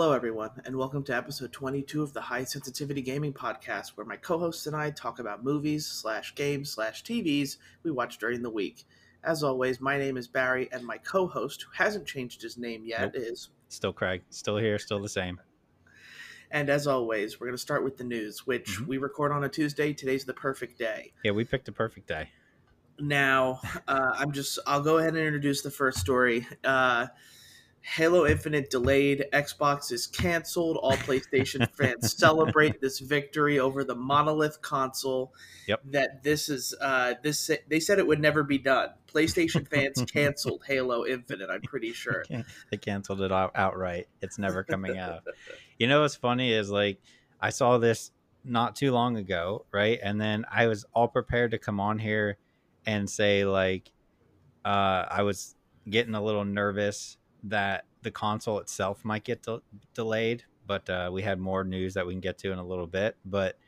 [0.00, 4.16] Hello, everyone, and welcome to episode 22 of the High Sensitivity Gaming Podcast, where my
[4.16, 8.86] co-hosts and I talk about movies slash games slash TVs we watch during the week.
[9.22, 13.12] As always, my name is Barry, and my co-host, who hasn't changed his name yet,
[13.12, 13.12] Nope.
[13.16, 13.50] is.
[13.68, 14.22] Still Craig.
[14.30, 14.78] Still here.
[14.78, 15.38] Still the same.
[16.50, 18.86] And as always, we're going to start with the news, which Mhm.
[18.86, 19.92] we record on a Tuesday.
[19.92, 21.12] Today's the perfect day.
[21.22, 22.30] Yeah, we picked a perfect day.
[22.98, 26.48] Now, uh, I'm just, I'll go ahead and introduce the first story.
[26.64, 27.08] Uh,
[27.82, 29.24] Halo Infinite delayed.
[29.32, 30.76] Xbox is canceled.
[30.76, 35.32] All PlayStation fans celebrate this victory over the monolith console.
[35.66, 35.80] Yep.
[35.86, 38.90] That this is, uh, this they said it would never be done.
[39.12, 41.50] PlayStation fans canceled Halo Infinite.
[41.50, 42.24] I'm pretty sure.
[42.70, 44.08] They canceled it out outright.
[44.20, 45.22] It's never coming out.
[45.78, 47.00] You know what's funny is like
[47.40, 48.12] I saw this
[48.44, 49.98] not too long ago, right?
[50.02, 52.36] And then I was all prepared to come on here
[52.84, 53.90] and say like
[54.62, 55.56] uh I was
[55.88, 59.62] getting a little nervous that the console itself might get de-
[59.94, 62.86] delayed, but uh we had more news that we can get to in a little
[62.86, 63.58] bit, but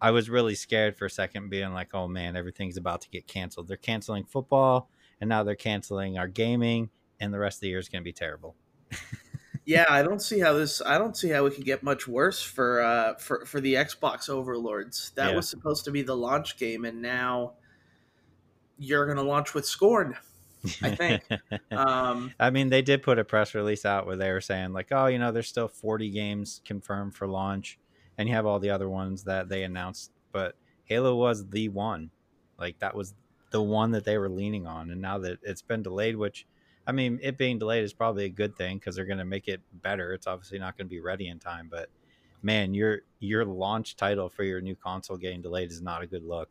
[0.00, 3.26] I was really scared for a second being like, "Oh man, everything's about to get
[3.26, 3.68] canceled.
[3.68, 7.78] They're canceling football and now they're canceling our gaming and the rest of the year
[7.78, 8.54] is going to be terrible."
[9.68, 10.80] Yeah, I don't see how this.
[10.80, 14.28] I don't see how it could get much worse for uh for for the Xbox
[14.30, 15.10] overlords.
[15.16, 15.36] That Yeah.
[15.36, 17.54] was supposed to be the launch game, and now
[18.78, 20.16] you're gonna launch with Scorn.
[20.82, 21.22] I think.
[21.70, 24.88] Um, I mean, they did put a press release out where they were saying like,
[24.90, 27.78] "Oh, you know, there's still 40 games confirmed for launch,
[28.16, 32.10] and you have all the other ones that they announced, but Halo was the one.
[32.58, 33.14] Like that was
[33.50, 36.46] the one that they were leaning on, and now that it's been delayed, which
[36.86, 39.48] I mean, it being delayed is probably a good thing because they're going to make
[39.48, 40.12] it better.
[40.12, 41.88] It's obviously not going to be ready in time, but
[42.42, 46.24] man, your your launch title for your new console getting delayed is not a good
[46.24, 46.48] look.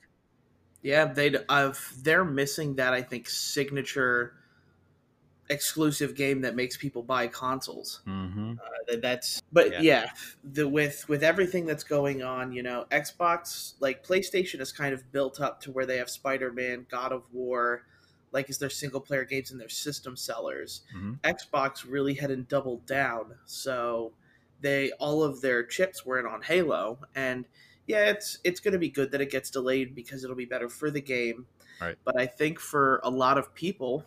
[0.86, 4.34] Yeah, they I've they're missing that I think signature
[5.50, 8.02] exclusive game that makes people buy consoles.
[8.08, 8.54] Mm-hmm.
[8.54, 9.82] Uh, that's but Yeah.
[9.82, 10.06] yeah.
[10.44, 15.12] the with with everything that's going on you know xbox like playstation is kind of
[15.12, 17.84] built up to where they have spider-man god of war
[18.32, 21.20] like is their single player games and their system sellers Mhm.
[21.22, 24.14] xbox really hadn't doubled down so
[24.62, 27.46] they all of their chips were in on halo and
[27.88, 30.70] yeah it's it's going to be good that it gets delayed because it'll be better
[30.70, 31.46] for the game
[31.82, 31.98] Right.
[32.06, 34.06] but i think for a lot of people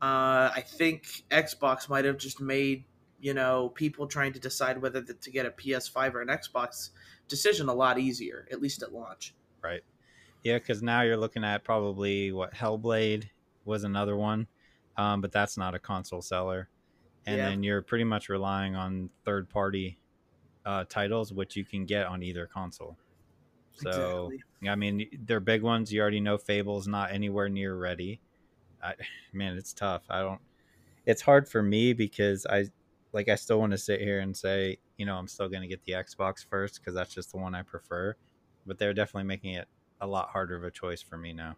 [0.00, 2.82] uh, I think Xbox might have just made
[3.20, 6.90] you know people trying to decide whether to get a PS5 or an Xbox
[7.28, 9.32] decision a lot easier, at least at launch.
[9.62, 9.82] Right.
[10.42, 13.28] Yeah, because now you're looking at probably what Hellblade
[13.64, 14.48] was another one,
[14.96, 16.68] um, but that's not a console seller,
[17.24, 17.50] and Yeah.
[17.50, 19.98] then you're pretty much relying on third party
[20.66, 22.98] uh, titles, which you can get on either console.
[23.74, 24.70] So Exactly.
[24.70, 25.92] I mean, they're big ones.
[25.92, 28.20] You already know Fable's not anywhere near ready.
[28.82, 28.94] I,
[29.32, 30.02] man, it's tough.
[30.08, 30.40] I don't.
[31.04, 32.66] It's hard for me because I
[33.12, 35.68] like I still want to sit here and say, you know, I'm still going to
[35.68, 38.14] get the Xbox first because that's just the one I prefer.
[38.66, 39.66] But they're definitely making it
[40.00, 41.56] a lot harder of a choice for me now.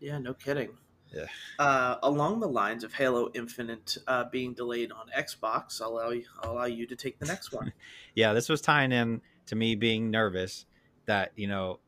[0.00, 0.70] Yeah, no kidding.
[1.14, 1.26] Yeah.
[1.58, 6.24] Uh, along the lines of Halo Infinite uh, being delayed on Xbox, I'll allow you,
[6.42, 7.72] I'll allow you to take the next one.
[8.14, 10.66] Yeah, this was tying in to me being nervous
[11.06, 11.80] that you know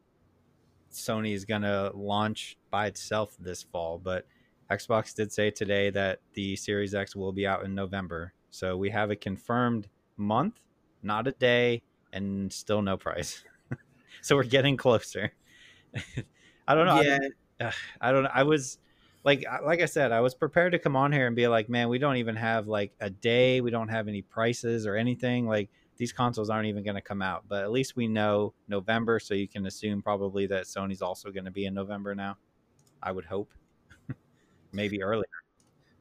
[0.93, 4.27] Sony is going to launch by itself this fall, but
[4.71, 8.33] Xbox did say today that the Series X will be out in November.
[8.51, 10.59] So we have a confirmed month,
[11.03, 11.83] not a day,
[12.13, 13.45] and still no price.
[14.23, 15.33] so we're getting closer.
[16.69, 17.01] I don't know.
[17.61, 18.31] yeah, I don't know.
[18.33, 18.79] I was
[19.25, 21.89] like like I said, I was prepared to come on here and be like, man,
[21.89, 25.47] we don't even have like a day, we don't have any prices or anything.
[25.47, 29.19] Like these consoles aren't even going to come out, but at least we know November,
[29.19, 32.37] so you can assume probably that Sony's also going to be in November now.
[33.03, 33.51] I would hope,
[34.73, 35.27] maybe earlier.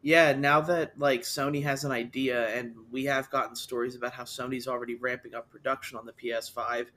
[0.01, 0.34] yeah.
[0.34, 4.67] Now that like Sony has an idea, and we have gotten stories about how Sony's
[4.67, 6.88] already ramping up production on the PS5.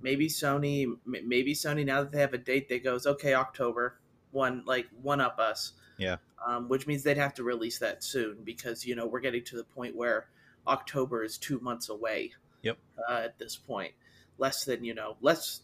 [0.00, 3.98] Maybe Sony, maybe Sony, now that they have a date, that goes okay, October
[4.30, 5.72] one, like one up us.
[5.98, 6.16] Yeah.
[6.44, 9.56] Um, which means they'd have to release that soon because you know we're getting to
[9.56, 10.26] the point where
[10.66, 12.32] October is two months away.
[12.62, 12.78] Yep.
[13.08, 13.92] Uh, at this point,
[14.38, 15.60] less than you know, less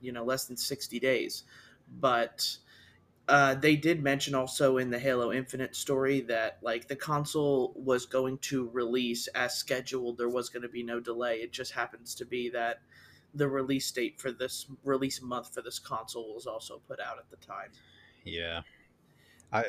[0.00, 1.44] you know, less than sixty days,
[2.00, 2.58] but
[3.28, 8.06] uh, they did mention also in the Halo Infinite story that like the console was
[8.06, 10.18] going to release as scheduled.
[10.18, 11.36] There was going to be no delay.
[11.36, 12.80] It just happens to be that
[13.34, 17.28] the release date for this release month for this console was also put out at
[17.30, 17.70] the time.
[18.24, 18.62] Yeah.
[19.52, 19.66] I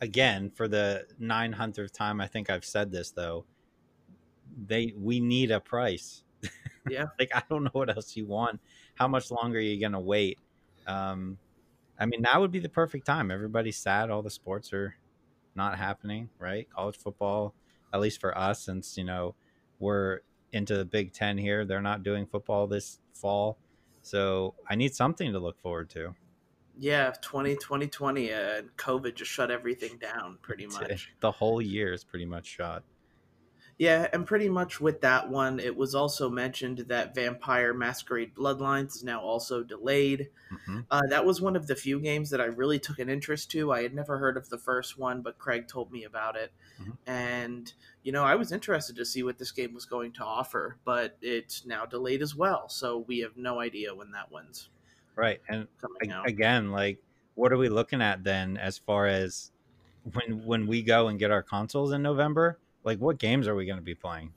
[0.00, 3.44] again for the 900th time I think I've said this though.
[4.66, 6.24] They we need a price.
[6.88, 7.06] Yeah.
[7.18, 8.60] like I don't know what else you want.
[8.94, 10.38] How much longer are you to wait?
[10.86, 11.38] Um
[11.98, 13.30] I mean now would be the perfect time.
[13.30, 14.96] Everybody's sad, all the sports are
[15.54, 16.68] not happening, right?
[16.70, 17.54] College football
[17.92, 19.34] at least for us since, you know,
[19.78, 20.20] we're
[20.52, 21.64] into the Big Ten here.
[21.64, 23.58] They're not doing football this fall,
[24.02, 26.14] so I need something to look forward to.
[26.78, 31.12] Yeah, 20, 2020, and COVID just shut everything down pretty much.
[31.20, 32.82] The whole year is pretty much shot.
[33.78, 38.96] Yeah, and pretty much with that one, it was also mentioned that Vampire Masquerade Bloodlines
[38.96, 40.28] is now also delayed.
[40.52, 40.80] Mm-hmm.
[40.90, 43.72] Uh, that was one of the few games that I really took an interest to.
[43.72, 46.52] I had never heard of the first one, but Craig told me about it.
[46.80, 46.90] Mm-hmm.
[47.10, 47.72] And,
[48.02, 51.16] you know, I was interested to see what this game was going to offer, but
[51.20, 52.68] it's now delayed as well.
[52.68, 54.68] So we have no idea when that one's
[55.16, 55.40] right.
[55.48, 55.66] And
[56.24, 56.98] again, like,
[57.34, 59.50] what are we looking at then as far as
[60.12, 62.58] when when we go and get our consoles in November?
[62.84, 64.32] Like what games are we going to be playing?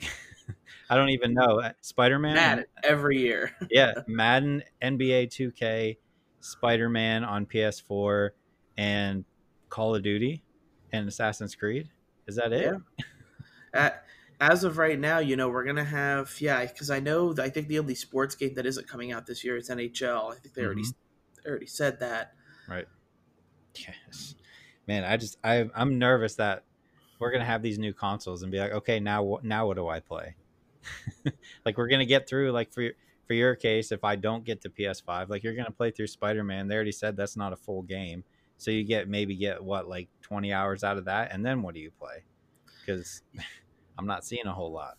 [0.90, 1.60] I don't even know.
[1.60, 2.34] Uh, Spider Man.
[2.34, 3.52] Madden every year.
[3.70, 5.96] yeah, Madden, NBA 2K,
[6.40, 8.30] Spider Man on PS4,
[8.76, 9.24] and
[9.68, 10.42] Call of Duty,
[10.92, 11.88] and Assassin's Creed.
[12.26, 12.74] Is that it?
[13.74, 13.90] Yeah.
[14.40, 17.68] as of right now, you know, we're gonna have yeah, because I know I think
[17.68, 20.32] the only sports game that isn't coming out this year is NHL.
[20.32, 21.42] I think they already mm-hmm.
[21.44, 22.32] they already said that.
[22.68, 22.86] Right.
[23.76, 24.34] Yes.
[24.86, 26.64] Man, I just I I'm nervous that
[27.18, 30.00] we're gonna have these new consoles and be like, okay, now now what do I
[30.00, 30.34] play?
[31.64, 32.90] like we're gonna get through like for
[33.26, 36.44] for your case, if I don't get to PS5, like you're gonna play through Spider
[36.44, 36.68] Man.
[36.68, 38.24] They already said that's not a full game,
[38.56, 41.74] so you get maybe get what like 20 hours out of that, and then what
[41.74, 42.24] do you play?
[42.80, 43.22] Because
[43.98, 44.96] I'm not seeing a whole lot.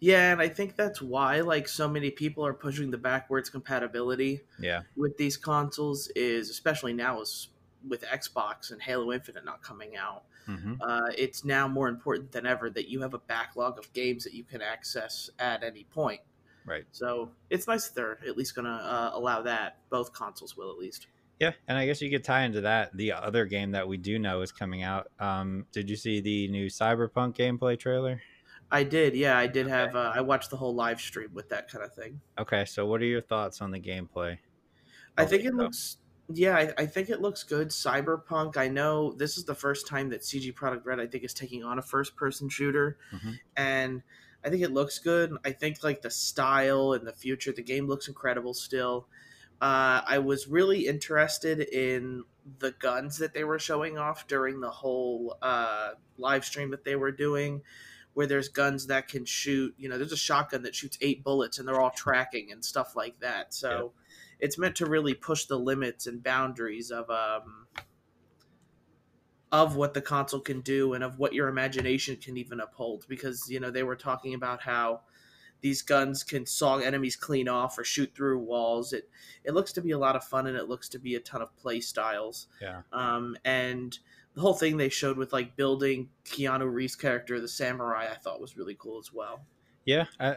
[0.00, 4.40] Yeah, and I think that's why like so many people are pushing the backwards compatibility.
[4.58, 4.82] Yeah.
[4.96, 7.48] With these consoles is especially now is
[7.88, 10.74] with Xbox and Halo Infinite not coming out mm-hmm.
[10.80, 14.34] uh, it's now more important than ever that you have a backlog of games that
[14.34, 16.20] you can access at any point.
[16.66, 16.84] Right.
[16.92, 19.78] So it's nice that they're at least going to uh, allow that.
[19.88, 21.06] Both consoles will at least.
[21.38, 24.18] Yeah, and I guess you could tie into that the other game that we do
[24.18, 25.08] know is coming out.
[25.18, 28.20] Um, did you see the new Cyberpunk gameplay trailer?
[28.70, 29.16] I did.
[29.16, 29.74] Yeah, I did okay.
[29.74, 29.96] have.
[29.96, 32.20] Uh, I watched the whole live stream with that kind of thing.
[32.38, 34.36] Okay, so what are your thoughts on the gameplay?
[35.16, 35.96] I think it looks
[36.32, 37.68] yeah, I, I, think it looks good.
[37.68, 38.56] Cyberpunk.
[38.56, 41.64] I know this is the first time that CD Projekt Red, I think, is taking
[41.64, 43.32] on a first-person shooter, mm-hmm.
[43.56, 44.02] and
[44.44, 45.36] I think it looks good.
[45.44, 49.06] I think like the style and the future, the game looks incredible still.
[49.60, 52.24] Uh, I was really interested in
[52.58, 56.96] the guns that they were showing off during the whole uh, live stream that they
[56.96, 57.60] were doing,
[58.14, 59.74] where there's guns that can shoot.
[59.76, 62.96] You know, there's a shotgun that shoots eight bullets, and they're all tracking and stuff
[62.96, 63.52] like that.
[63.52, 63.92] So
[64.40, 67.66] it's meant to really push the limits and boundaries of um,
[69.52, 73.04] of what the console can do and of what your imagination can even uphold.
[73.08, 75.00] Because you know they were talking about how
[75.60, 78.92] these guns can saw enemies clean off or shoot through walls.
[78.92, 79.08] It
[79.44, 81.42] it looks to be a lot of fun and it looks to be a ton
[81.42, 82.48] of play styles.
[82.60, 82.82] Yeah.
[82.92, 83.98] Um and
[84.34, 88.40] the whole thing they showed with like building Keanu Reeves character the samurai I thought
[88.40, 89.44] was really cool as well.
[89.84, 90.36] Yeah I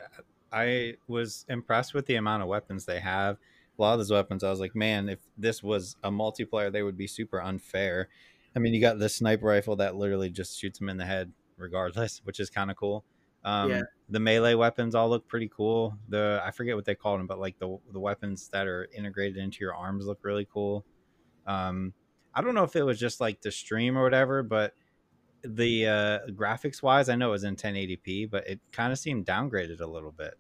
[0.52, 3.38] I was impressed with the amount of weapons they have
[3.78, 6.84] a lot of those weapons, I was like, man, if this was a multiplayer, they
[6.84, 8.10] would be super unfair.
[8.56, 11.32] I mean, you got the sniper rifle that literally just shoots them in the head
[11.58, 13.04] regardless, which is kind of cool.
[13.46, 13.82] Um, yeah.
[14.10, 15.98] The melee weapons all look pretty cool.
[16.08, 19.38] The I forget what they called them, but like the the weapons that are integrated
[19.38, 20.86] into your arms look really cool.
[21.46, 21.94] Um,
[22.34, 24.74] I don't know if it was just like the stream or whatever, but
[25.44, 29.26] the uh, graphics wise, I know it was in 1080p, but it kind of seemed
[29.26, 30.36] downgraded a little bit.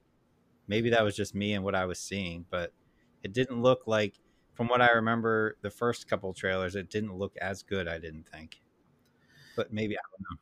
[0.68, 2.72] Maybe that was just me and what I was seeing, but
[3.24, 4.15] it didn't look like
[4.53, 7.88] from what I remember the first couple trailers, it didn't look as good.
[7.88, 8.62] I didn't think,
[9.56, 10.38] but maybe I don't know.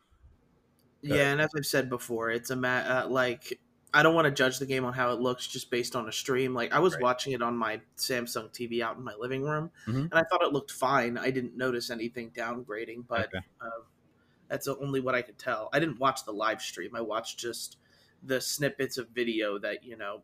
[1.03, 3.59] But, yeah, and as I've said before, it's a ma- uh, like
[3.93, 6.11] I don't want to judge the game on how it looks just based on a
[6.11, 6.53] stream.
[6.53, 7.03] Like I was right.
[7.03, 10.01] watching it on my Samsung TV out in my living room, mm-hmm.
[10.01, 11.17] and I thought it looked fine.
[11.17, 13.45] I didn't notice anything downgrading, but okay.
[13.61, 13.83] uh,
[14.50, 15.69] that's only what I could tell.
[15.73, 16.95] I didn't watch the live stream.
[16.95, 17.77] I watched just
[18.23, 20.21] the snippets of video that you know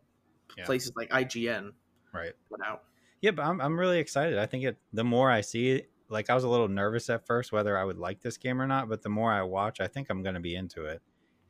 [0.57, 0.65] yeah.
[0.65, 1.71] places like IGN
[2.17, 2.83] right went out.
[3.21, 4.37] Yeah, but I'm I'm really excited.
[4.37, 7.25] I think it the more I see it, like I was a little nervous at
[7.25, 9.87] first whether I would like this game or not, but the more I watch, I
[9.87, 11.01] think I'm going to be into it.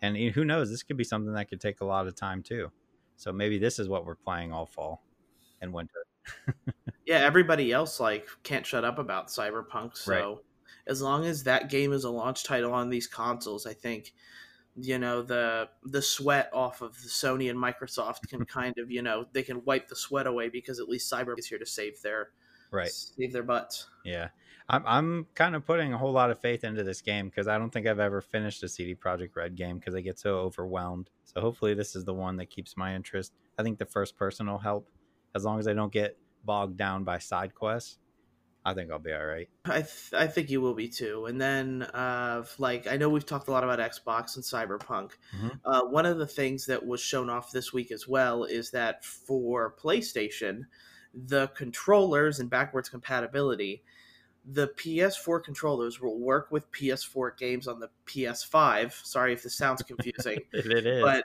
[0.01, 2.71] And who knows, this could be something that could take a lot of time too.
[3.15, 5.03] So maybe this is what we're playing all fall
[5.59, 6.05] and winter.
[7.05, 10.37] yeah, everybody else like can't shut up about Cyberpunk, so right.
[10.87, 14.13] as long as that game is a launch title on these consoles, I think
[14.79, 19.01] you know the the sweat off of the Sony and Microsoft can kind of you
[19.01, 22.01] know they can wipe the sweat away because at least Cyber is here to save
[22.01, 22.29] their
[22.71, 23.87] right save their butts.
[24.05, 24.29] Yeah,
[24.69, 27.57] I'm I'm kind of putting a whole lot of faith into this game because I
[27.57, 31.09] don't think I've ever finished a CD Projekt Red game because I get so overwhelmed.
[31.25, 33.33] So hopefully this is the one that keeps my interest.
[33.57, 34.89] I think the first person will help
[35.35, 37.97] as long as I don't get bogged down by side quests.
[38.69, 39.47] I think I'll be all right.
[39.65, 41.25] I th- I think you will be too.
[41.27, 45.11] And then, uh, like I know we've talked a lot about Xbox and Cyberpunk.
[45.33, 45.59] Mhm.
[45.63, 49.05] Uh, one of the things that was shown off this week as well is that
[49.05, 50.63] for PlayStation,
[51.13, 53.83] the controllers and backwards compatibility,
[54.45, 58.93] the PS4 controllers will work with PS4 games on the PS5.
[59.05, 61.01] Sorry if this sounds confusing, it is.
[61.03, 61.23] but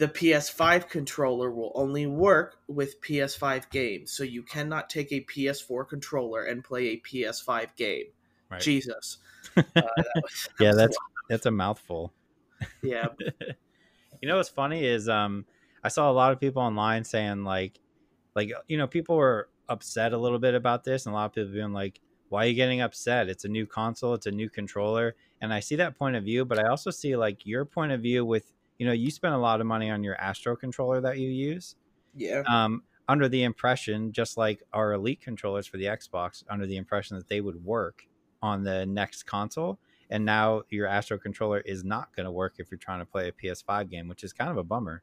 [0.00, 4.10] the PS5 controller will only work with PS5 games.
[4.10, 8.06] So you cannot take a PS4 controller and play a PS5 game.
[8.50, 8.60] Right.
[8.60, 9.18] Jesus.
[9.56, 11.02] Uh, that was- that yeah, was a that's lot.
[11.30, 12.12] that's a mouthful.
[12.82, 13.06] yeah.
[14.20, 15.46] you know what's funny is um
[15.82, 17.80] I saw a lot of people online saying like
[18.36, 21.32] like you know people were upset a little bit about this and a lot of
[21.32, 24.50] people being like why are you getting upset it's a new console it's a new
[24.50, 27.92] controller and I see that point of view but I also see like your point
[27.92, 31.00] of view with you know you spend a lot of money on your Astro controller
[31.02, 31.76] that you use
[32.14, 32.42] Yeah.
[32.48, 37.16] um under the impression just like our elite controllers for the Xbox under the impression
[37.18, 38.06] that they would work
[38.40, 42.70] on the next console and now your Astro controller is not going to work if
[42.70, 45.02] you're trying to play a PS5 game, which is kind of a bummer.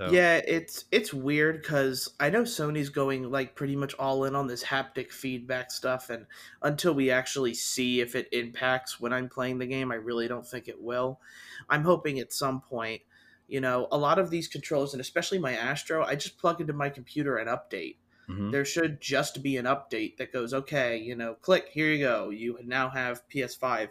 [0.00, 4.34] So Yeah, it's it's weird because I know Sony's going like pretty much all in
[4.34, 6.26] on this haptic feedback stuff, and
[6.62, 10.46] until we actually see if it impacts when I'm playing the game, I really don't
[10.46, 11.20] think it will.
[11.68, 13.02] I'm hoping at some point,
[13.46, 16.72] you know, a lot of these controls, and especially my Astro, I just plug into
[16.72, 17.96] my computer and update.
[18.28, 18.50] mhm.
[18.52, 22.30] There should just be an update that goes, okay, you know, click, here you go.
[22.30, 23.90] You now have PS5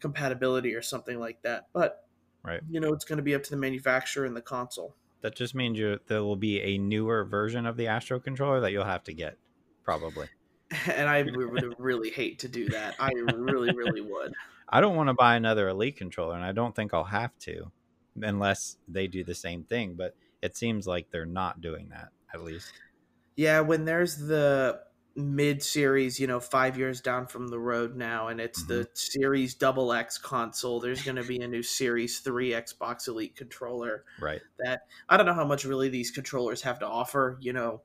[0.00, 1.68] compatibility or something like that.
[1.74, 2.08] But,
[2.42, 2.62] Right.
[2.68, 4.94] you know, it's going to be up to the manufacturer and the console.
[5.20, 8.72] That just means you there will be a newer version of the Astro controller that
[8.72, 9.38] you'll have to get,
[9.84, 10.28] probably.
[10.86, 12.94] And I would really hate to do that.
[13.00, 14.34] I really, really would.
[14.68, 17.72] I don't want to buy another Elite controller, and I don't think I'll have to,
[18.20, 19.94] unless they do the same thing.
[19.94, 22.70] But it seems like they're not doing that, at least.
[23.34, 24.80] Yeah, when there's the
[25.14, 29.54] mid series, you know, five years down from the road now, and it's the Series
[29.54, 34.04] Double X console, there's going to be a new Series 3 Xbox Elite controller.
[34.20, 34.40] Right.
[34.64, 37.36] that I don't know how much really these controllers have to offer.
[37.40, 37.82] You know,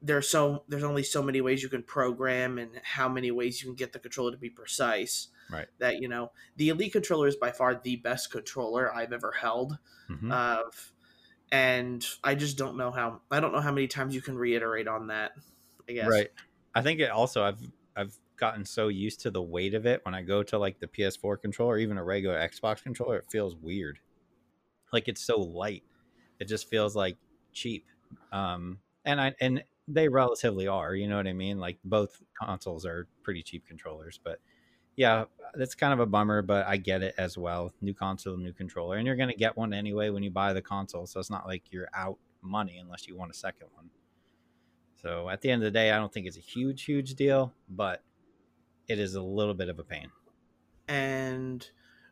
[0.00, 3.68] there's so there's only so many ways you can program and how many ways you
[3.68, 5.28] can get the controller to be precise.
[5.50, 5.66] Right.
[5.78, 9.78] That you know, the Elite controller is by far the best controller I've ever held.
[10.08, 10.32] Mhm.
[10.32, 10.92] Of,
[11.50, 14.88] and I just don't know how I don't know how many times you can reiterate
[14.88, 15.32] on that.
[15.88, 16.08] I guess.
[16.08, 16.28] Right.
[16.74, 17.60] I think it also I've
[17.96, 20.88] I've gotten so used to the weight of it when I go to like the
[20.88, 23.98] PS4 controller, even a regular Xbox controller, it feels weird.
[24.92, 25.84] Like it's so light.
[26.40, 27.16] It just feels like
[27.52, 27.86] cheap.
[28.32, 31.58] Um and I and they relatively are, you know what I mean?
[31.58, 34.40] Like both consoles are pretty cheap controllers, but
[34.96, 35.24] yeah,
[35.54, 37.72] that's kind of a bummer, but I get it as well.
[37.80, 40.62] New console, new controller, and you're going to get one anyway when you buy the
[40.62, 43.90] console, so it's not like you're out money unless you want a second one.
[45.04, 47.52] So at the end of the day, I don't think it's a huge, huge deal,
[47.68, 48.02] but
[48.88, 50.10] it is a little bit of a pain.
[50.88, 51.66] And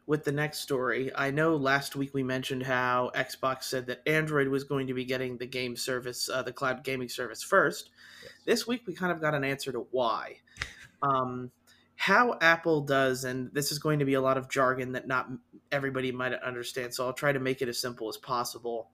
[0.07, 4.49] with the next story, I know last week we mentioned how Xbox said that Android
[4.49, 7.91] was going to be getting the game service, uh, the cloud gaming service first.
[8.23, 8.33] Yes.
[8.45, 10.37] This week we kind of got an answer to why.
[11.03, 11.51] Um,
[11.97, 15.29] how Apple does, and this is going to be a lot of jargon that not
[15.71, 18.91] everybody might understand, so I'll try to make it as simple as possible.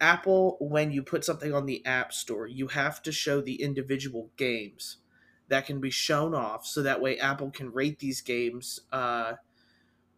[0.00, 4.30] Apple, when you put something on the App Store, you have to show the individual
[4.36, 4.98] games
[5.48, 9.34] that can be shown off so that way Apple can rate these games uh,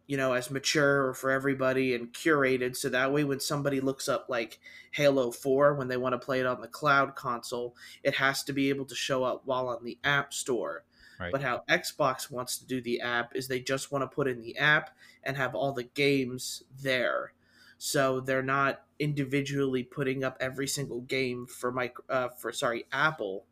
[0.07, 4.27] you know as mature for everybody and curated so that way when somebody looks up
[4.29, 4.59] like
[4.91, 8.53] Halo 4 when they want to play it on the cloud console it has to
[8.53, 10.83] be able to show up while on the App Store
[11.19, 11.31] Right.
[11.31, 14.39] but how Xbox wants to do the app is they just want to put in
[14.39, 14.91] the app
[15.23, 17.33] and have all the games there
[17.79, 23.47] so they're not individually putting up every single game for mic- uh, for sorry Apple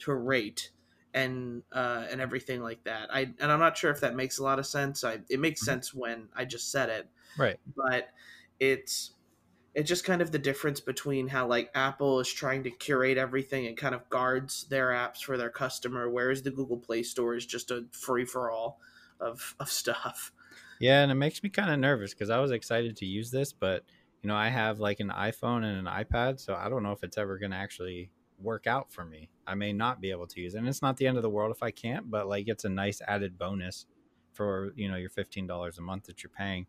[0.00, 0.72] to rate
[1.14, 3.12] and uh, and everything like that.
[3.14, 5.04] I and I'm not sure if that makes a lot of sense.
[5.04, 5.64] I it makes Mhm.
[5.64, 7.60] sense when I just said it, Right.
[7.76, 8.10] but
[8.60, 9.12] it's
[9.74, 13.66] it's just kind of the difference between how like Apple is trying to curate everything
[13.66, 17.46] and kind of guards their apps for their customer, whereas the Google Play Store is
[17.46, 18.80] just a free for all
[19.20, 20.32] of of stuff.
[20.78, 23.52] Yeah, and it makes me kind of nervous because I was excited to use this,
[23.52, 23.84] but
[24.22, 27.02] you know, I have like an iPhone and an iPad, so I don't know if
[27.02, 29.30] it's ever going to actually work out for me.
[29.46, 30.58] I may not be able to use it.
[30.58, 32.68] And it's not the end of the world if I can't, but like it's a
[32.68, 33.86] nice added bonus
[34.32, 36.66] for, you know, your $15 a month that you're paying.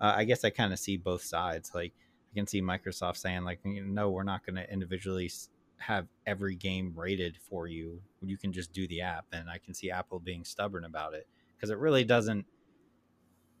[0.00, 1.72] Uh, I guess I kind of see both sides.
[1.74, 1.92] Like
[2.32, 5.30] I can see Microsoft saying like, no, we're not going to individually
[5.78, 8.00] have every game rated for you.
[8.22, 9.26] You can just do the app.
[9.32, 12.46] And I can see Apple being stubborn about it because it really doesn't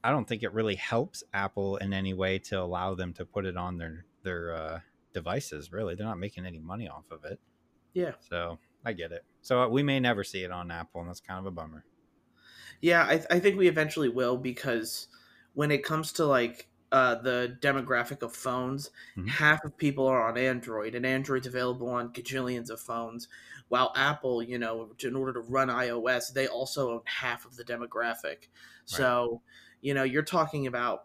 [0.04, 3.46] I don't think it really helps Apple in any way to allow them to put
[3.46, 4.80] it on their their uh,
[5.12, 5.72] devices.
[5.72, 7.40] Really, they're not making any money off of it.
[7.94, 8.14] Yeah.
[8.20, 9.24] So I get it.
[9.42, 11.84] So uh, we may never see it on Apple, and that's kind of a bummer.
[12.80, 15.08] Yeah, I, I think we eventually will because
[15.54, 19.28] when it comes to like uh, the demographic of phones, Mhm.
[19.28, 23.28] half of people are on Android, and Android's available on gajillions of phones.
[23.68, 27.64] While Apple, you know, in order to run iOS, they also own half of the
[27.64, 28.48] demographic.
[28.84, 29.42] So,
[29.82, 31.04] you know, you're talking about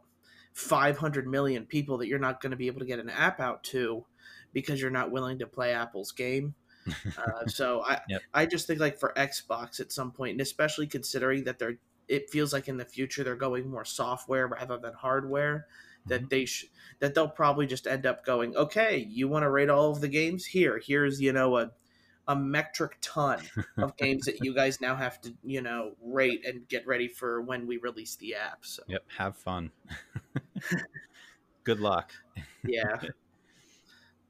[0.53, 3.63] 500 million people that you're not going to be able to get an app out
[3.65, 4.05] to
[4.53, 6.55] because you're not willing to play Apple's game.
[7.17, 8.21] Uh, so I Yep.
[8.33, 12.29] I just think like for Xbox at some point, and especially considering that they're it
[12.29, 15.67] feels like in the future they're going more software rather than hardware.
[16.05, 16.67] That they sh-
[16.99, 20.07] that they'll probably just end up going, okay, you want to rate all of the
[20.07, 20.79] games here.
[20.81, 21.71] Here's you know a
[22.27, 23.39] a metric ton
[23.77, 27.41] of games that you guys now have to you know rate and get ready for
[27.41, 28.59] when we release the app.
[28.65, 29.03] So Yep.
[29.17, 29.71] Have fun.
[31.63, 32.11] Good luck.
[32.65, 32.99] yeah,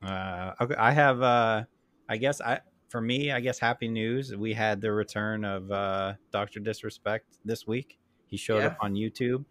[0.03, 1.21] Uh, okay, I have.
[1.23, 1.63] Uh,
[2.07, 4.35] I guess I for me, I guess happy news.
[4.35, 7.97] We had the return of uh, Doctor Disrespect this week.
[8.27, 8.67] He showed Yeah.
[8.67, 9.43] up on YouTube.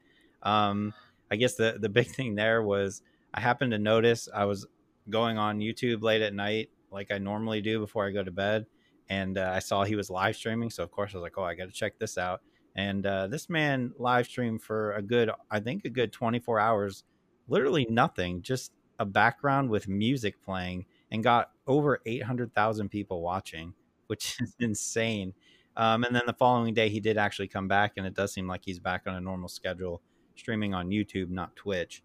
[0.45, 0.95] Um,
[1.33, 3.03] I guess the the big thing there was
[3.35, 4.67] I happened to notice I was
[5.11, 8.67] going on YouTube late at night, like I normally do before I go to bed,
[9.09, 10.71] and uh, I saw he was live streaming.
[10.71, 12.41] So of course I was like, oh, I got to check this out.
[12.75, 17.05] And uh, this man live streamed for a good, I think, a good 24 hours.
[17.49, 23.73] Literally nothing, just a background with music playing, and got over 800,000 people watching,
[24.09, 25.33] which is insane.
[25.77, 28.47] Um, and then the following day, he did actually come back, and it does seem
[28.47, 30.03] like he's back on a normal schedule,
[30.35, 32.03] streaming on YouTube, not Twitch.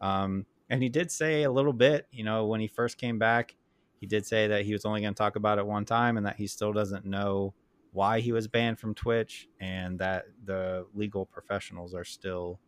[0.00, 3.56] Um, and he did say a little bit, you know, when he first came back,
[4.00, 6.26] he did say that he was only going to talk about it one time, and
[6.26, 7.54] that he still doesn't know
[7.92, 12.58] why he was banned from Twitch, and that the legal professionals are still,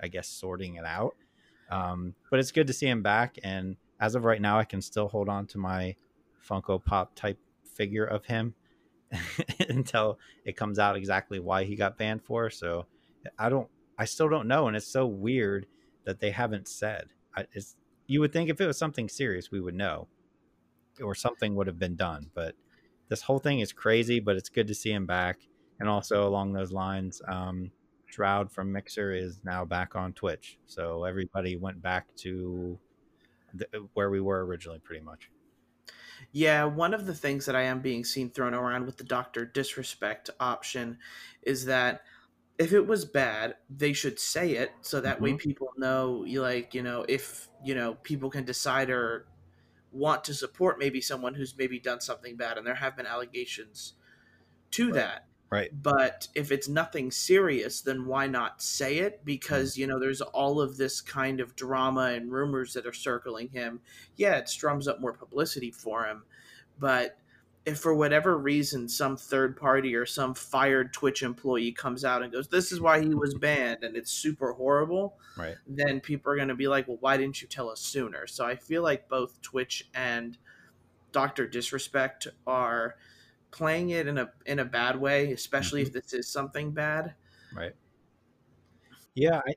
[0.00, 1.16] I guess, sorting it out.
[1.70, 4.82] Um, but it's good to see him back, and as of right now, I can
[4.82, 5.96] still hold on to my
[6.46, 8.54] Funko Pop type figure of him
[9.68, 12.50] until it comes out exactly why he got banned for.
[12.50, 12.86] So
[13.38, 15.66] I don't, I still don't know, and it's so weird
[16.04, 17.08] that they haven't said.
[17.36, 17.46] I,
[18.06, 20.08] you would think if it was something serious, we would know,
[21.02, 22.30] or something would have been done.
[22.34, 22.54] But
[23.08, 24.20] this whole thing is crazy.
[24.20, 25.40] But it's good to see him back,
[25.80, 27.70] and also along those lines, um,
[28.06, 30.58] Shroud from Mixer is now back on Twitch.
[30.66, 32.78] So everybody went back to
[33.54, 35.30] the, where we were originally, pretty much.
[36.32, 39.44] Yeah, one of the things that I am being seen thrown around with the Doctor
[39.44, 40.98] Disrespect option
[41.42, 42.02] is that
[42.58, 45.38] if it was bad, they should say it so that way Mhm.
[45.38, 49.26] people know, you like, you know, if, you know, people can decide or
[49.92, 53.94] want to support maybe someone who's maybe done something bad and there have been allegations
[54.72, 54.94] to Right.
[54.94, 55.26] that.
[55.48, 55.70] Right.
[55.80, 59.20] But if it's nothing serious, then why not say it?
[59.20, 59.24] Mm.
[59.24, 63.50] Because, you know, there's all of this kind of drama and rumors that are circling
[63.50, 63.80] him.
[64.16, 66.24] Yeah, it strums up more publicity for him.
[66.78, 67.18] But
[67.66, 72.32] if for whatever reason some third party or some fired Twitch employee comes out and
[72.32, 75.56] goes, This is why he was banned and it's super horrible, Right.
[75.66, 78.26] then people are going to be like, Well, why didn't you tell us sooner?
[78.28, 80.38] So I feel like both Twitch and
[81.12, 81.46] Dr.
[81.48, 82.96] Disrespect are
[83.50, 87.14] playing it in a in a bad way, especially if this is something bad.
[87.54, 87.74] Right.
[89.14, 89.54] Yeah, I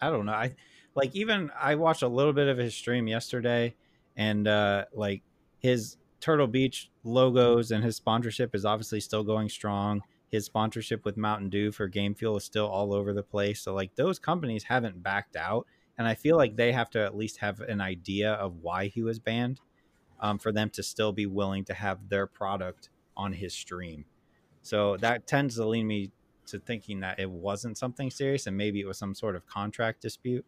[0.00, 0.32] I don't know.
[0.32, 0.54] I
[0.94, 3.74] like even I watched a little bit of his stream yesterday
[4.16, 5.22] and uh like
[5.58, 10.02] his Turtle Beach logos and his sponsorship is obviously still going strong.
[10.30, 13.60] His sponsorship with Mountain Dew for Game Fuel is still all over the place.
[13.60, 15.66] So like those companies haven't backed out
[15.98, 19.02] and I feel like they have to at least have an idea of why he
[19.02, 19.60] was banned
[20.20, 24.04] um, for them to still be willing to have their product on his stream.
[24.62, 26.10] So that tends to lean me
[26.46, 30.02] to thinking that it wasn't something serious and maybe it was some sort of contract
[30.02, 30.44] dispute,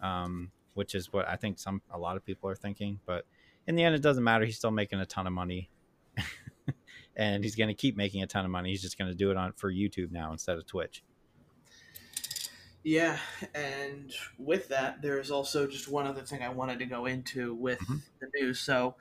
[0.00, 3.00] um, which is what I think some a lot of people are thinking.
[3.06, 3.24] But
[3.66, 4.44] in the end, it doesn't matter.
[4.44, 5.70] He's still making a ton of money,
[7.16, 8.70] and he's going to keep making a ton of money.
[8.70, 11.02] He's just going to do it on for YouTube now instead of Twitch.
[12.84, 13.18] Yeah,
[13.54, 17.54] and with that, there is also just one other thing I wanted to go into
[17.54, 18.00] with Mhm.
[18.20, 18.58] the news.
[18.58, 18.96] So,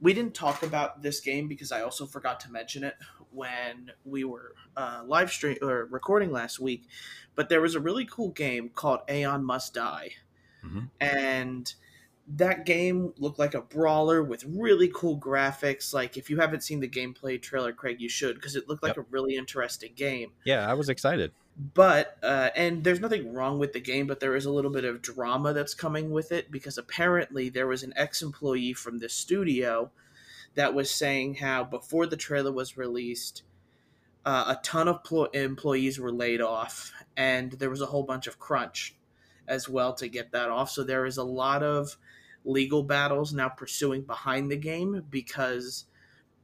[0.00, 2.96] we didn't talk about this game because I also forgot to mention it
[3.32, 6.86] when we were uh, live stream or recording last week.
[7.34, 10.12] But there was a really cool game called Aeon Must Die,
[10.64, 10.90] Mhm.
[11.00, 11.74] and
[12.36, 15.92] that game looked like a brawler with really cool graphics.
[15.92, 18.96] Like if you haven't seen the gameplay trailer, Craig, you should because it looked like
[18.96, 21.32] a really interesting game Yeah, I was excited.
[21.74, 24.84] but uh, and there's nothing wrong with the game but there is a little bit
[24.84, 29.90] of drama that's coming with it because apparently there was an ex-employee from the studio
[30.54, 33.42] that was saying how before the trailer was released
[34.24, 38.26] uh, a ton of plo- employees were laid off and there was a whole bunch
[38.26, 38.94] of crunch
[39.48, 41.96] as well to get that off so there is a lot of
[42.44, 45.84] legal battles now pursuing behind the game because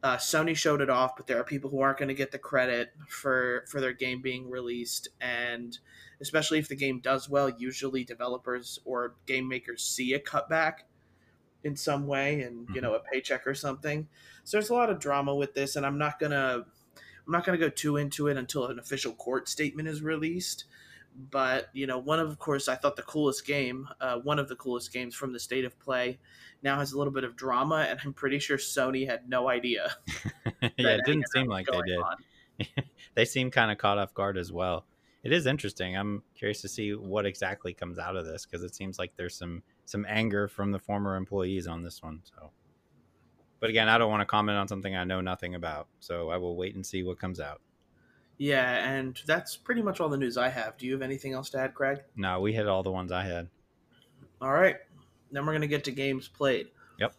[0.03, 2.39] uh, Sony showed it off, but there are people who aren't going to get the
[2.39, 5.79] credit for for their game being released, and
[6.21, 10.81] especially if the game does well, usually developers or game makers see a cutback
[11.65, 14.07] in some way, and you know a paycheck or something.
[14.45, 16.65] So there's a lot of drama with this, and I'm not gonna
[17.27, 20.67] I'm not gonna go too into it until an official court statement is released.
[21.31, 24.49] But you know, one of, of course, I thought the coolest game, uh, one of
[24.49, 26.19] the coolest games from the state of play,
[26.63, 29.95] now has a little bit of drama, and I'm pretty sure Sony had no idea.
[30.63, 32.85] yeah, it didn't seem like they did.
[33.15, 34.87] they seem kind of caught off guard as well.
[35.23, 35.97] It is interesting.
[35.97, 39.37] I'm curious to see what exactly comes out of this because it seems like there's
[39.37, 42.21] some some anger from the former employees on this one.
[42.23, 42.51] So,
[43.59, 45.89] but again, I don't want to comment on something I know nothing about.
[45.99, 47.61] So I will wait and see what comes out.
[48.39, 50.77] Yeah, and that's pretty much all the news I have.
[50.77, 52.03] Do you have anything else to add, Craig?
[52.17, 53.49] No, we hit all the ones I had.
[54.41, 54.77] All right.
[55.33, 56.69] Then we're going to get to games played.
[57.01, 57.15] Yep.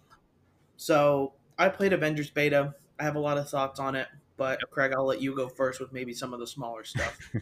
[0.78, 2.76] So I played Avengers Beta.
[3.00, 4.70] I have a lot of thoughts on it, but yep.
[4.70, 7.18] Craig, I'll let you go first with maybe some of the smaller stuff.
[7.34, 7.42] all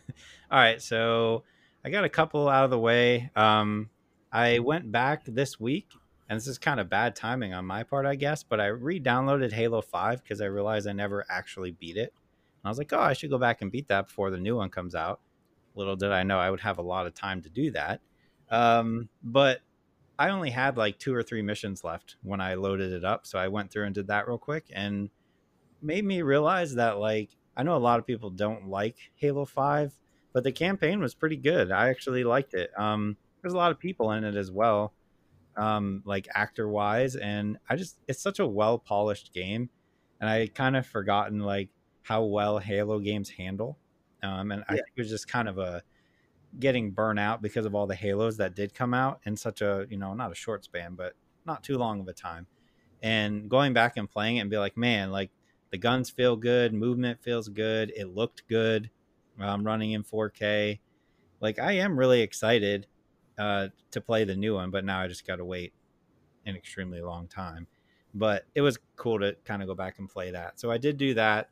[0.59, 0.81] right.
[0.81, 1.43] So
[1.83, 3.29] I got a couple out of the way.
[3.35, 3.89] Um,
[4.31, 5.87] I went back this week,
[6.29, 8.99] and this is kind of bad timing on my part, I guess, but I re
[8.99, 12.13] downloaded Halo 5 because I realized I never actually beat it.
[12.65, 14.69] I was like, oh, I should go back and beat that before the new one
[14.69, 15.19] comes out.
[15.75, 18.01] Little did I know I would have a lot of time to do that.
[18.49, 19.59] Um, but
[20.17, 23.27] I only had like two or three missions left when I loaded it up.
[23.27, 25.09] So I went through and did that real quick and
[25.81, 29.93] made me realize that like I know a lot of people don't like Halo 5,
[30.33, 31.71] but the campaign was pretty good.
[31.71, 32.71] I actually liked it.
[32.77, 34.93] Um, there's a lot of people in it as well,
[35.55, 39.69] um, like actor wise, and I just it's such a well polished game,
[40.19, 41.69] and I kind of forgotten like
[42.05, 43.77] how well Halo games handle,
[44.21, 44.73] um, and yeah.
[44.73, 45.81] I think it was just kind of a
[46.59, 49.87] getting burnt out because of all the Halos that did come out in such a
[49.89, 51.13] you know not a short span, but
[51.45, 52.47] not too long of a time.
[53.01, 55.31] And going back and playing it and be like, man, like
[55.71, 58.89] the guns feel good, movement feels good, it looked good.
[59.39, 60.79] I'm running in 4K.
[61.41, 62.87] Like I am really excited
[63.37, 65.73] uh, to play the new one, but now I just got to wait
[66.45, 67.67] an extremely long time.
[68.13, 70.59] But it was cool to kind of go back and play that.
[70.59, 71.49] So I did do that.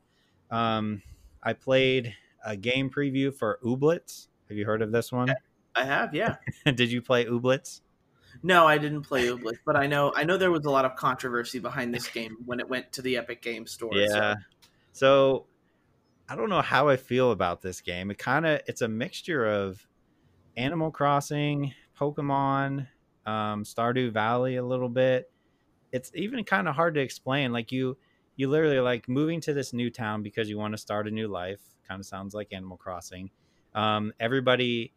[0.54, 1.02] Um,
[1.42, 2.14] I played
[2.46, 5.34] a game preview for Ooblets, have you heard of this one?
[5.76, 6.36] I have, yeah.
[6.66, 7.82] Did you play Ooblets?
[8.44, 10.96] No, I didn't play Ooblets, but I know I know there was a lot of
[10.96, 13.92] controversy behind this game when it went to the Epic Game Store.
[13.94, 14.08] Yeah.
[14.08, 14.36] So,
[14.92, 15.46] so
[16.30, 18.12] I don't know how I feel about this game.
[18.12, 19.88] It kind of it's a mixture of
[20.58, 22.88] Animal Crossing, Pokemon,
[23.26, 25.32] um, Stardew Valley a little bit.
[25.92, 27.52] It's even kind of hard to explain.
[27.52, 27.98] Like you,
[28.36, 31.28] you literally like moving to this new town because you want to start a new
[31.28, 31.62] life.
[31.88, 33.30] Kind of sounds like Animal Crossing.
[33.76, 34.94] Um, everybody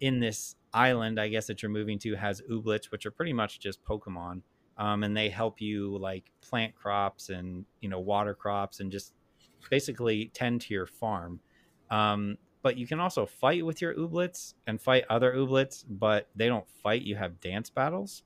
[0.00, 3.60] in this island, I guess that you're moving to, has ooblets, which are pretty much
[3.60, 4.42] just Pokemon,
[4.78, 9.12] um, and they help you like plant crops and you know water crops and just
[9.70, 11.40] basically tend to your farm.
[11.90, 16.46] Um, but you can also fight with your ooblets and fight other ooblets, but they
[16.46, 17.02] don't fight.
[17.02, 18.22] You have dance battles.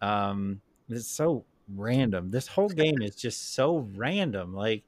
[0.00, 2.30] Um, it's so random.
[2.30, 4.54] This whole game is just so random.
[4.54, 4.84] Like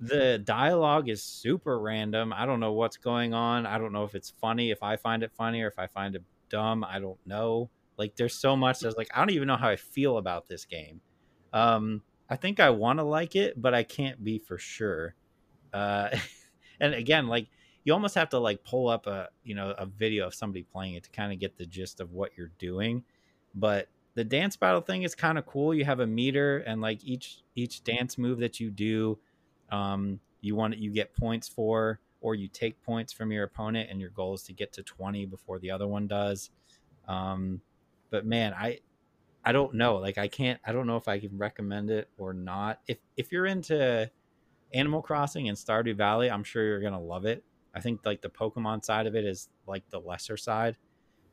[0.00, 2.32] the dialogue is super random.
[2.32, 3.66] I don't know what's going on.
[3.66, 6.14] I don't know if it's funny, if I find it funny, or if I find
[6.14, 6.84] it dumb.
[6.84, 7.70] I don't know.
[7.96, 10.66] Like, there's so much that's like, I don't even know how I feel about this
[10.66, 11.00] game.
[11.54, 15.14] Um, I think I want to like it, but I can't be for sure.
[15.72, 16.10] Uh,
[16.80, 17.48] and again, like,
[17.84, 20.94] you almost have to like pull up a you know a video of somebody playing
[20.94, 23.04] it to kind of get the gist of what you're doing
[23.54, 25.74] but the dance battle thing is kind of cool.
[25.74, 29.18] You have a meter and like each each dance move that you do
[29.70, 34.00] um, you want you get points for or you take points from your opponent and
[34.00, 36.50] your goal is to get to 20 before the other one does.
[37.06, 37.60] Um,
[38.10, 38.78] but man i
[39.44, 39.96] i don't know.
[39.96, 42.80] Like i can't i don't know if i can recommend it or not.
[42.88, 44.10] If if you're into
[44.72, 47.44] animal crossing and stardew valley i'm sure you're gonna love it.
[47.74, 50.78] I think like the pokemon side of it is like the lesser side.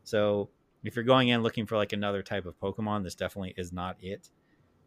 [0.03, 0.49] So
[0.83, 3.95] if you're going in looking for like another type of pokemon this definitely is not
[4.01, 4.29] it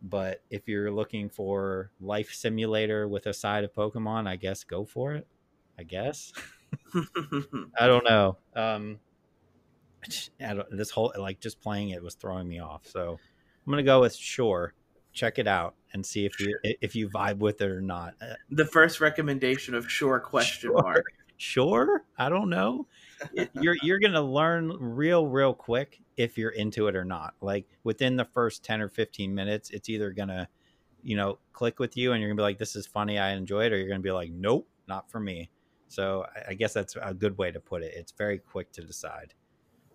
[0.02, 4.84] but if you're looking for life simulator with a side of Pokemon, I guess go
[4.84, 5.26] for it.
[5.78, 6.32] I guess.
[7.78, 8.38] I don't know.
[8.54, 8.98] Um,
[10.40, 12.86] I don't, this whole like just playing it was throwing me off.
[12.86, 13.18] So
[13.66, 14.74] I'm gonna go with sure.
[15.12, 18.14] Check it out and see if you if you vibe with it or not.
[18.50, 20.82] The first recommendation of sure question sure.
[20.82, 21.06] mark.
[21.38, 22.86] Sure, I don't know.
[23.60, 27.34] You're you're gonna learn real real quick if you're into it or not.
[27.40, 30.48] Like within the first 10 or 15 minutes, it's either going to,
[31.02, 33.18] you know, click with you and you're going to be like, this is funny.
[33.18, 33.72] I enjoy it.
[33.72, 35.50] Or you're going to be like, nope, not for me.
[35.88, 37.94] So I guess that's a good way to put it.
[37.94, 39.34] It's very quick to decide.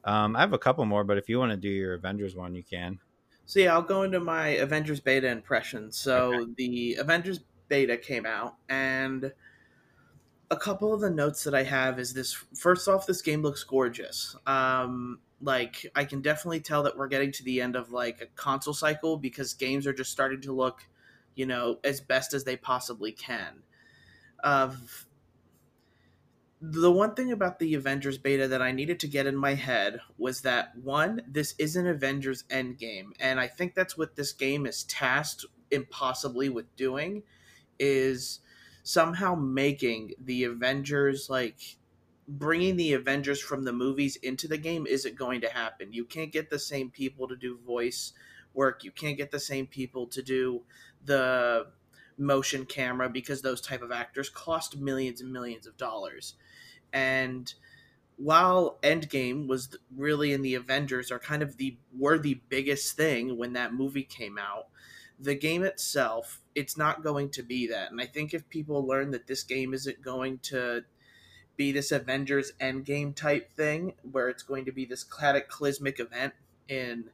[0.05, 2.55] Um, I have a couple more, but if you want to do your Avengers one,
[2.55, 2.99] you can.
[3.45, 5.97] So yeah, I'll go into my Avengers beta impressions.
[5.97, 6.51] So okay.
[6.55, 9.31] the Avengers beta came out, and
[10.51, 12.33] a couple of the notes that I have is this.
[12.55, 14.35] First off, this game looks gorgeous.
[14.45, 18.25] Um, like I can definitely tell that we're getting to the end of like a
[18.27, 20.87] console cycle because games are just starting to look,
[21.35, 23.63] you know, as best as they possibly can.
[24.43, 25.07] Of
[26.59, 29.99] the one thing about the Avengers beta that I needed to get in my head
[30.17, 34.67] was that one, this is an Avengers Endgame, and I think that's what this game
[34.67, 37.23] is tasked impossibly with doing,
[37.79, 38.41] is
[38.91, 41.77] somehow making the Avengers like
[42.27, 45.91] bringing the Avengers from the movies into the game isn't going to happen.
[45.93, 48.13] You can't get the same people to do voice
[48.53, 48.83] work.
[48.83, 50.61] You can't get the same people to do
[51.03, 51.67] the
[52.17, 56.35] motion camera because those type of actors cost millions and millions of dollars
[56.93, 57.53] and
[58.17, 63.37] while Endgame was really in the Avengers are kind of the were the biggest thing
[63.37, 64.67] when that movie came out,
[65.21, 67.91] the game itself it's not going to be that.
[67.91, 70.83] And I think if people learn that this game isn't going to
[71.55, 76.33] be this Avengers Endgame type thing where it's going to be this cataclysmic event
[76.67, 77.05] in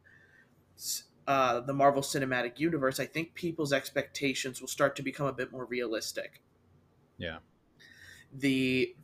[1.27, 5.51] uh, the Marvel Cinematic Universe, I think people's expectations will start to become a bit
[5.51, 6.41] more realistic.
[7.17, 7.37] Yeah.
[8.33, 8.95] The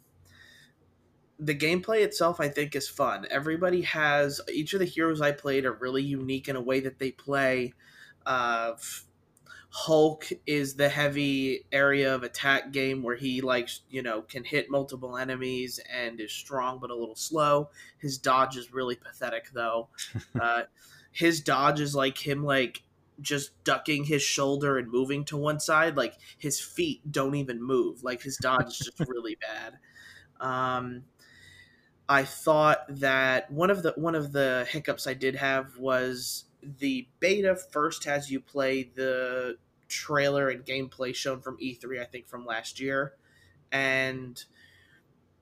[1.39, 5.65] the gameplay itself i think is fun everybody has each of the heroes i played
[5.65, 7.73] are really unique in a way that they play
[8.25, 8.73] uh,
[9.69, 14.69] hulk is the heavy area of attack game where he likes you know can hit
[14.69, 17.69] multiple enemies and is strong but a little slow.
[17.97, 19.89] His dodge is really pathetic though.
[20.39, 20.63] Uh,
[21.11, 22.83] his dodge is like him like
[23.21, 25.95] just ducking his shoulder and moving to one side.
[25.95, 28.03] Like his feet don't even move.
[28.03, 29.77] Like his dodge is just really bad.
[30.39, 31.03] Um
[32.09, 36.45] I thought that one of the one of the hiccups I did have was
[36.79, 42.27] the beta first has you play the trailer and gameplay shown from E3 I think
[42.27, 43.13] from last year.
[43.71, 44.43] And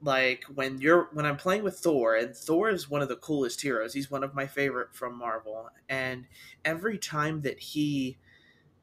[0.01, 3.62] like when you're when I'm playing with Thor and Thor is one of the coolest
[3.62, 3.93] heroes.
[3.93, 5.69] He's one of my favorite from Marvel.
[5.88, 6.25] And
[6.65, 8.17] every time that he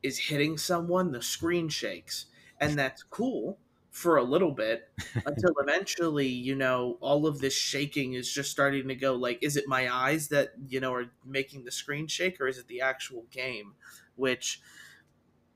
[0.02, 2.26] is hitting someone the screen shakes.
[2.60, 3.58] And that's cool
[3.98, 4.88] for a little bit
[5.26, 9.56] until eventually, you know, all of this shaking is just starting to go like, is
[9.56, 12.80] it my eyes that, you know, are making the screen shake or is it the
[12.80, 13.74] actual game?
[14.14, 14.60] Which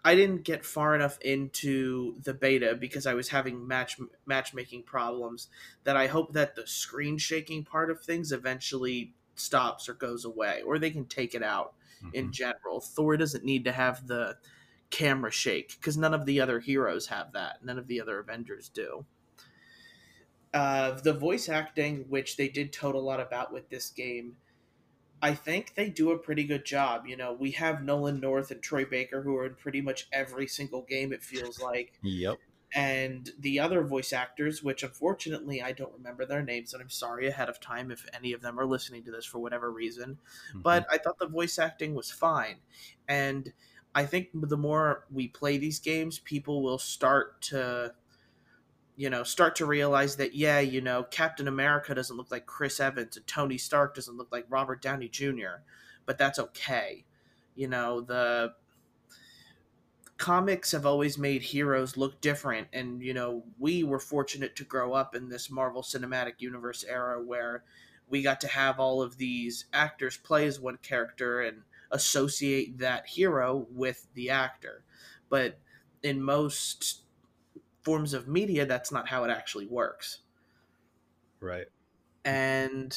[0.05, 5.47] I didn't get far enough into the beta because I was having match matchmaking problems
[5.85, 10.63] that I hope that the screen shaking part of things eventually stops or goes away
[10.67, 12.17] or they can take it out mm-hmm.
[12.17, 12.81] in general.
[12.81, 14.37] Thor doesn't need to have the
[14.93, 17.65] camera shake because none of the other heroes have that.
[17.65, 19.05] None of the other Avengers do.
[20.55, 24.37] Uh, the voice acting, which they did tote a lot about with this game,
[25.23, 27.07] I think they do a pretty good job.
[27.07, 30.47] You know, we have Nolan North and Troy Baker who are in pretty much every
[30.47, 31.95] single game, it feels like.
[32.03, 32.39] yep.
[32.75, 37.29] And the other voice actors, which unfortunately I don't remember their names, and I'm sorry
[37.29, 40.19] ahead of time if any of them are listening to this for whatever reason.
[40.51, 40.63] Mm-hmm.
[40.63, 42.57] But I thought the voice acting was fine.
[43.07, 43.53] And
[43.95, 47.95] I think the more we play these games, people will start to
[48.95, 52.79] you know, start to realize that yeah, you know, Captain America doesn't look like Chris
[52.79, 55.63] Evans and Tony Stark doesn't look like Robert Downey Jr.,
[56.05, 57.05] but that's okay.
[57.55, 58.55] You know, the
[60.19, 64.93] comics have always made heroes look different and you know, we were fortunate to grow
[64.93, 67.65] up in this Marvel Cinematic Universe era where
[68.09, 73.07] we got to have all of these actors play as one character and associate that
[73.07, 74.85] hero with the actor.
[75.29, 75.59] But
[76.03, 77.03] in most
[77.83, 80.21] forms of media, that's not how it actually works.
[81.41, 81.67] Right.
[82.25, 82.97] And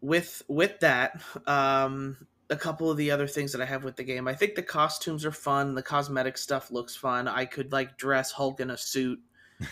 [0.00, 2.16] with with that, um,
[2.50, 4.62] a couple of the other things that I have with the game, I think the
[4.62, 5.74] costumes are fun.
[5.74, 7.26] The cosmetic stuff looks fun.
[7.28, 9.20] I could like dress Hulk in a suit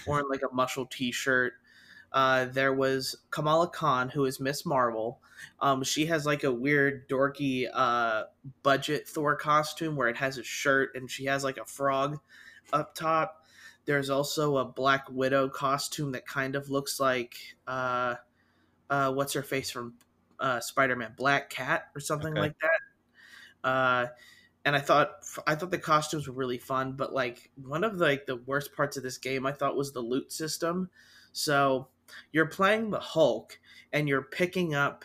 [0.07, 1.55] or in like a muscle T-shirt.
[2.13, 5.21] Uh, there was Kamala Khan, who is Miss Marvel.
[5.61, 8.25] Um, she has like a weird, dorky uh,
[8.63, 12.19] budget Thor costume where it has a shirt and she has like a frog
[12.73, 13.47] up top.
[13.85, 17.35] There's also a Black Widow costume that kind of looks like
[17.67, 18.15] uh,
[18.89, 19.95] uh, what's her face from
[20.39, 22.41] uh, Spider Man, Black Cat or something okay.
[22.41, 23.69] like that.
[23.69, 24.07] Uh,
[24.65, 25.11] and I thought
[25.47, 28.75] I thought the costumes were really fun, but like one of the, like the worst
[28.75, 30.91] parts of this game I thought was the loot system.
[31.33, 31.89] So
[32.33, 33.59] you're playing the Hulk
[33.93, 35.05] and you're picking up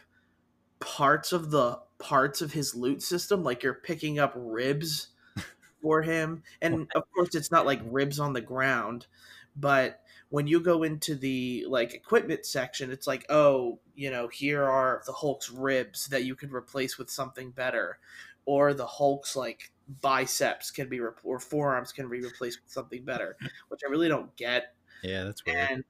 [0.80, 5.08] parts of the parts of his loot system like you're picking up ribs
[5.82, 9.08] for him and of course it's not like ribs on the ground
[9.56, 14.64] but when you go into the like equipment section it's like oh you know here
[14.64, 17.98] are the hulk's ribs that you could replace with something better
[18.46, 23.04] or the hulk's like biceps can be re- or forearms can be replaced with something
[23.04, 23.38] better,
[23.70, 24.76] which I really don't get.
[25.04, 25.58] Yeah, that's weird.
[25.58, 25.84] And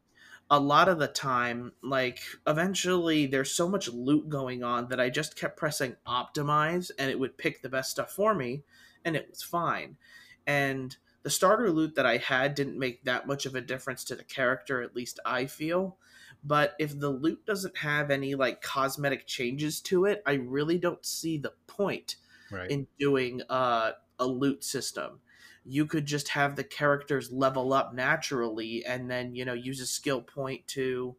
[0.49, 5.09] a lot of the time, like eventually there's so much loot going on that I
[5.09, 8.63] just kept pressing optimize and it would pick the best stuff for me
[9.03, 9.97] and it was fine.
[10.45, 14.15] And the starter loot that I had didn't make that much of a difference to
[14.15, 15.97] the character, at least I feel.
[16.43, 21.05] But if the loot doesn't have any like cosmetic changes to it, I really don't
[21.05, 22.15] see the point
[22.49, 22.71] right.
[22.71, 25.19] in doing uh, a loot system
[25.67, 29.85] you could just have the characters level up naturally and then you know use a
[29.85, 31.15] skill point to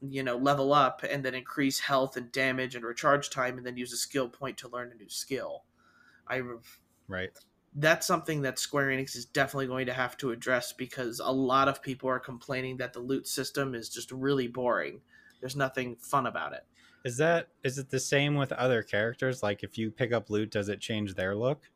[0.00, 3.76] you know level up and then increase health and damage and recharge time and then
[3.76, 5.64] use a skill point to learn a new skill.
[6.26, 6.40] I
[7.08, 7.30] right.
[7.74, 11.68] that's something that square enix is definitely going to have to address because a lot
[11.68, 15.00] of people are complaining that the loot system is just really boring.
[15.40, 16.64] There's nothing fun about it.
[17.04, 19.42] Is that is it the same with other characters?
[19.42, 21.68] Like if you pick up loot does it change their look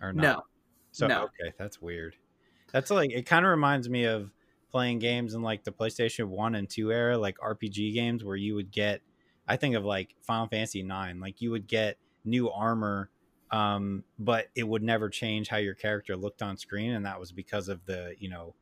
[0.00, 0.22] or not?
[0.22, 0.42] No.
[0.92, 1.24] So no.
[1.24, 2.16] okay, that's weird.
[2.72, 4.30] That's like it kind of reminds me of
[4.70, 8.54] playing games in like the PlayStation 1 and 2 era, like RPG games where you
[8.54, 9.00] would get
[9.46, 13.10] I think of like Final Fantasy 9, like you would get new armor
[13.50, 17.32] um but it would never change how your character looked on screen and that was
[17.32, 18.54] because of the, you know,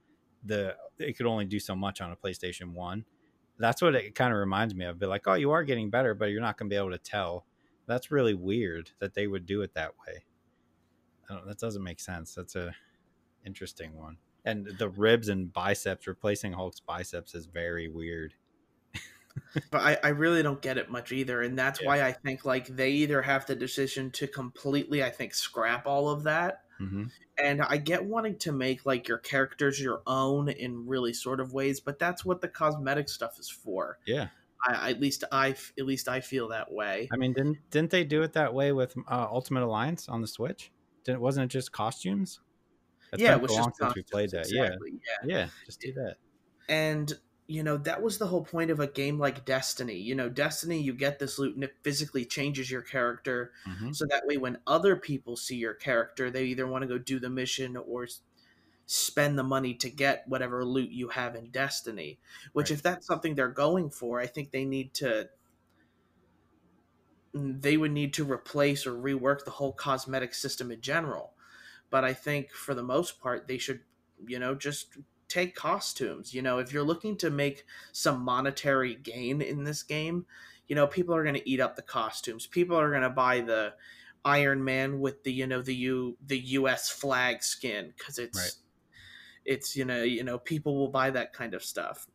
[0.45, 3.05] the it could only do so much on a PlayStation 1.
[3.59, 4.99] That's what it kind of reminds me of.
[4.99, 6.99] Be like, "Oh, you are getting better, but you're not going to be able to
[6.99, 7.47] tell."
[7.87, 10.25] That's really weird that they would do it that way
[11.29, 12.35] that doesn't make sense.
[12.35, 12.75] That's a
[13.45, 14.19] interesting one.
[14.45, 18.35] And the ribs and biceps replacing Hulk's biceps is very weird.
[19.71, 21.87] but I, I really don't get it much either, and that's yeah.
[21.87, 26.09] why I think like they either have the decision to completely, I think, scrap all
[26.09, 27.05] of that, mm-hmm.
[27.39, 31.53] and I get wanting to make like your characters your own in really sort of
[31.53, 33.99] ways, but that's what the cosmetic stuff is for.
[34.07, 34.29] Yeah,
[34.67, 37.09] I, at least I at least I feel that way.
[37.13, 40.29] I mean, didn't didn't they do it that way with uh, Ultimate Alliance on the
[40.29, 40.71] Switch?
[41.07, 42.41] Didn't wasn't it just costumes?
[43.11, 44.41] That's yeah, it was long since we played that.
[44.41, 44.99] Exactly, yeah.
[45.25, 46.17] yeah, yeah, just do that.
[46.69, 47.13] And
[47.47, 49.95] you know that was the whole point of a game like Destiny.
[49.95, 53.93] You know, Destiny, you get this loot and it physically changes your character, mm-hmm.
[53.93, 57.21] so that way when other people see your character, they either want to go do
[57.21, 58.09] the mission or
[58.87, 62.19] spend the money to get whatever loot you have in Destiny.
[62.53, 62.77] Which, right.
[62.77, 65.29] if that's something they're going for, I think they need to
[67.37, 71.35] they would need to replace or rework the whole cosmetic system in general.
[71.91, 73.81] But I think for the most part, they should,
[74.27, 74.97] you know, just
[75.29, 76.35] take costumes.
[76.35, 80.27] You know, if you're looking to make some monetary gain in this game,
[80.69, 82.47] you know, people are going to eat up the costumes.
[82.47, 83.75] People are going to buy the
[84.25, 88.55] Iron Man with the, you know, the U the US flag skin cuz it's right.
[89.45, 92.09] it's, you know, you know, people will buy that kind of stuff.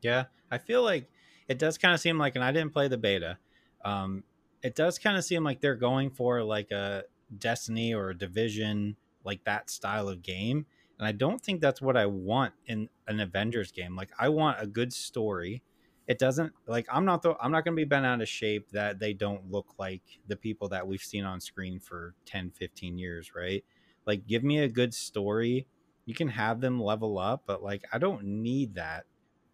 [0.00, 1.10] Yeah, I feel like
[1.48, 3.38] it does kind of seem like and I didn't play the beta.
[3.84, 4.24] Um,
[4.66, 7.04] it does kind of seem like they're going for like a
[7.38, 10.66] Destiny or a Division, like that style of game.
[10.98, 13.94] And I don't think that's what I want in an Avengers game.
[13.94, 15.62] Like I want a good story.
[16.08, 18.70] It doesn't like I'm not the I'm not going to be bent out of shape
[18.72, 22.98] that they don't look like the people that we've seen on screen for 10, 15
[22.98, 23.64] years, right?
[24.04, 25.68] Like give me a good story.
[26.06, 29.04] You can have them level up, but like I don't need that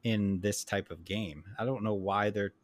[0.04, 1.44] in this type of game.
[1.58, 2.54] I don't know why they're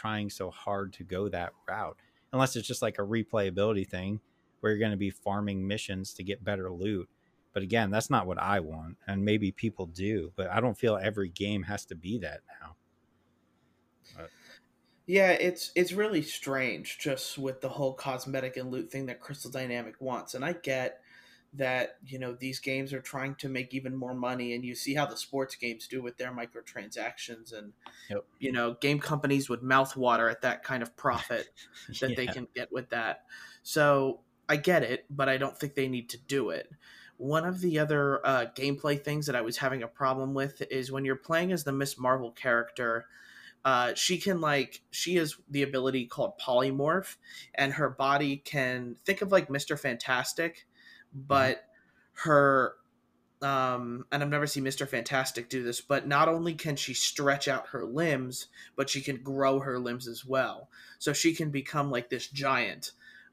[0.00, 1.98] trying so hard to go that route
[2.32, 4.18] unless it's just like a replayability thing
[4.60, 7.06] where you're going to be farming missions to get better loot
[7.52, 10.96] but again that's not what i want and maybe people do but i don't feel
[10.96, 12.74] every game has to be that now
[14.16, 14.30] but.
[15.06, 19.50] yeah it's it's really strange just with the whole cosmetic and loot thing that crystal
[19.50, 21.02] dynamic wants and i get
[21.52, 24.94] that you know these games are trying to make even more money and you see
[24.94, 27.72] how the sports games do with their microtransactions and
[28.08, 28.24] yep.
[28.38, 31.48] you know game companies would mouthwater at that kind of profit
[32.00, 32.16] that yeah.
[32.16, 33.24] they can get with that
[33.64, 36.70] so i get it but i don't think they need to do it
[37.16, 40.92] one of the other uh, gameplay things that i was having a problem with is
[40.92, 43.06] when you're playing as the miss marvel character
[43.62, 47.16] uh, she can like she has the ability called polymorph
[47.54, 50.66] and her body can think of like mr fantastic.
[51.12, 51.64] But
[52.24, 52.74] her
[53.42, 54.86] um and I've never seen Mr.
[54.86, 59.16] Fantastic do this, but not only can she stretch out her limbs, but she can
[59.22, 60.68] grow her limbs as well.
[60.98, 62.92] So she can become like this giant.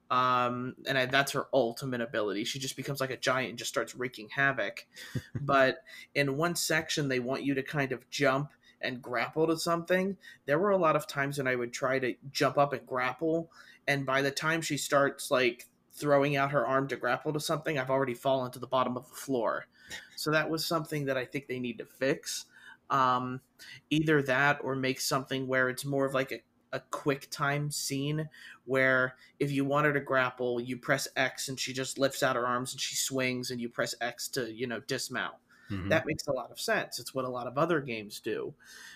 [0.10, 2.46] Um and I, that's her ultimate ability.
[2.46, 4.86] She just becomes like a giant and just starts wreaking havoc.
[5.42, 5.80] but
[6.16, 10.16] in one section they want you to kind of jump and grapple to something.
[10.46, 13.52] There were a lot of times when I would try to jump up and grapple
[13.86, 15.68] and by the time she starts like
[15.98, 19.10] throwing out her arm to grapple to something, I've already fallen to the bottom of
[19.10, 19.68] the floor.
[20.16, 22.46] So that was something that I think they need to fix.
[22.90, 23.42] Um,
[23.90, 26.42] either that or make something where it's more of like a
[26.74, 28.30] a quick time scene
[28.66, 32.36] where if you want her to grapple, you press X and she just lifts out
[32.36, 35.36] her arms and she swings, and you press X to you know dismount.
[35.72, 35.90] Mm-hmm.
[35.90, 37.00] That makes a lot of sense.
[37.00, 38.54] It's what a lot of other games do.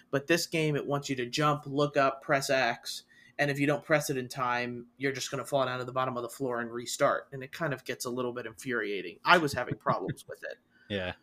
[0.09, 3.03] But this game, it wants you to jump, look up, press X,
[3.39, 5.85] and if you don't press it in time, you're just going to fall down to
[5.85, 7.27] the bottom of the floor and restart.
[7.31, 9.17] And it kind of gets a little bit infuriating.
[9.25, 10.57] I was having problems with it.
[10.89, 11.13] Yeah,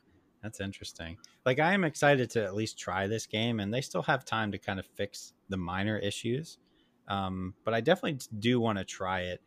[0.43, 1.19] that's interesting.
[1.45, 4.51] Like, I am excited to at least try this game, and they still have time
[4.53, 6.57] to kind of fix the minor issues.
[7.07, 9.43] Um, but I definitely do want to try it.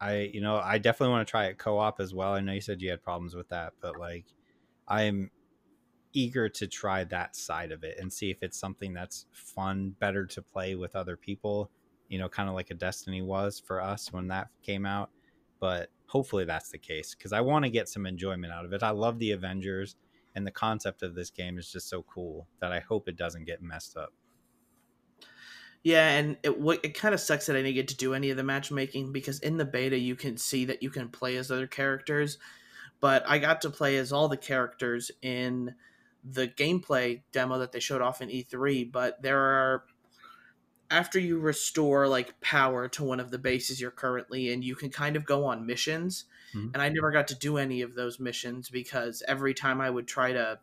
[0.00, 2.32] I, you know, I definitely want to try it co op as well.
[2.32, 4.24] I know you said you had problems with that, but like,
[4.88, 5.30] I'm
[6.12, 10.26] eager to try that side of it and see if it's something that's fun, better
[10.26, 11.70] to play with other people,
[12.10, 15.08] you know, kind of like a Destiny was for us when that came out.
[15.60, 18.82] But hopefully that's the case because I want to get some enjoyment out of it.
[18.82, 19.96] I love the Avengers
[20.34, 23.44] and the concept of this game is just so cool that I hope it doesn't
[23.44, 24.12] get messed up.
[25.82, 28.36] Yeah, and it it kind of sucks that I didn't get to do any of
[28.36, 31.66] the matchmaking because in the beta you can see that you can play as other
[31.66, 32.36] characters,
[33.00, 35.74] but I got to play as all the characters in
[36.22, 39.84] the gameplay demo that they showed off in E3, but there are
[40.90, 44.90] after you restore like power to one of the bases you're currently in, you can
[44.90, 46.24] kind of go on missions.
[46.54, 46.70] Mm-hmm.
[46.74, 50.08] And I never got to do any of those missions because every time I would
[50.08, 50.58] try to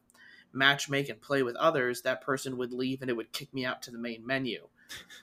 [0.53, 3.65] match make and play with others, that person would leave and it would kick me
[3.65, 4.67] out to the main menu.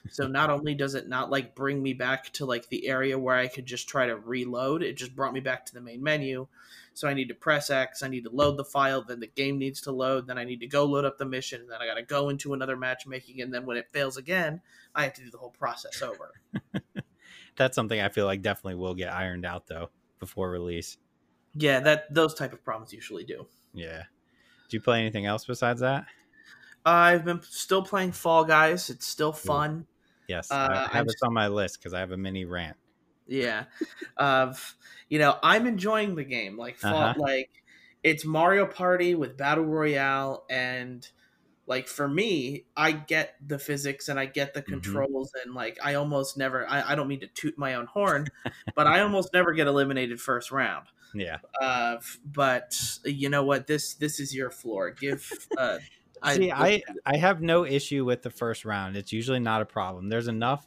[0.09, 3.35] so not only does it not like bring me back to like the area where
[3.35, 6.47] I could just try to reload, it just brought me back to the main menu.
[6.95, 9.57] So I need to press X, I need to load the file, then the game
[9.57, 11.85] needs to load, then I need to go load up the mission, and then I
[11.85, 14.61] got to go into another matchmaking, and then when it fails again,
[14.95, 16.31] I have to do the whole process over.
[17.57, 19.89] That's something I feel like definitely will get ironed out though
[20.21, 20.97] before release.
[21.53, 23.45] Yeah, that those type of problems usually do.
[23.73, 24.03] Yeah.
[24.69, 26.05] Do you play anything else besides that?
[26.85, 28.89] I've been still playing Fall Guys.
[28.89, 29.85] It's still fun.
[30.27, 32.77] Yes, uh, I have this on my list because I have a mini rant.
[33.27, 33.65] Yeah,
[34.17, 34.75] of
[35.09, 36.57] you know, I'm enjoying the game.
[36.57, 37.15] Like, uh-huh.
[37.17, 37.49] like
[38.03, 41.07] it's Mario Party with battle royale, and
[41.67, 44.73] like for me, I get the physics and I get the mm-hmm.
[44.73, 45.49] controls, mm-hmm.
[45.49, 46.69] and like I almost never.
[46.69, 48.27] I, I don't mean to toot my own horn,
[48.75, 50.87] but I almost never get eliminated first round.
[51.13, 51.37] Yeah.
[51.59, 53.67] Uh, but you know what?
[53.67, 54.91] This this is your floor.
[54.91, 55.27] Give.
[55.57, 55.79] Uh,
[56.33, 58.95] See, I, I I have no issue with the first round.
[58.95, 60.09] It's usually not a problem.
[60.09, 60.65] There's enough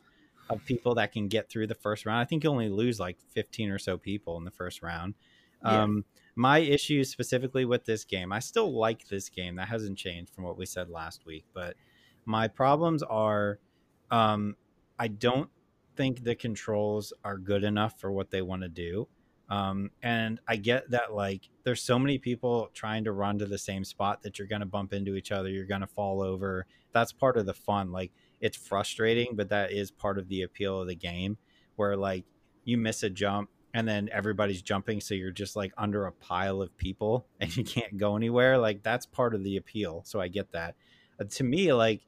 [0.51, 2.21] of people that can get through the first round.
[2.21, 5.15] I think you only lose like 15 or so people in the first round.
[5.63, 5.83] Yeah.
[5.83, 6.05] Um,
[6.37, 9.57] my issue specifically with this game, I still like this game.
[9.57, 11.45] That hasn't changed from what we said last week.
[11.53, 11.75] But
[12.25, 13.59] my problems are
[14.11, 14.57] um,
[14.99, 15.51] I don't
[15.97, 19.09] think the controls are good enough for what they want to do.
[19.51, 23.59] Um, and I get that like there's so many people trying to run to the
[23.59, 26.67] same spot that you're going to bump into each other, you're going to fall over.
[26.93, 27.91] That's part of the fun.
[27.91, 31.39] Like it's frustrating, but that is part of the appeal of the game
[31.77, 32.25] where like
[32.65, 36.61] you miss a jump and then everybody's jumping so you're just like under a pile
[36.61, 40.29] of people and you can't go anywhere like that's part of the appeal so i
[40.29, 40.75] get that.
[41.21, 42.03] Uh, to me like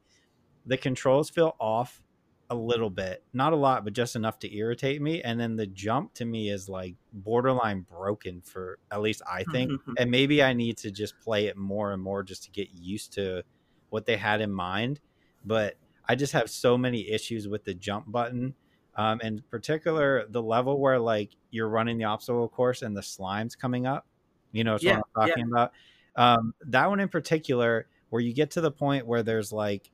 [0.65, 2.01] the controls feel off
[2.49, 5.65] a little bit not a lot but just enough to irritate me and then the
[5.67, 10.51] jump to me is like borderline broken for at least i think and maybe i
[10.51, 13.41] need to just play it more and more just to get used to
[13.89, 14.99] what they had in mind
[15.45, 15.75] but
[16.11, 18.53] I just have so many issues with the jump button.
[18.97, 23.55] Um, in particular, the level where like you're running the obstacle course and the slime's
[23.55, 24.05] coming up.
[24.51, 25.53] You know, yeah, what I'm talking yeah.
[25.53, 25.71] about.
[26.17, 29.89] Um, that one in particular, where you get to the point where there's like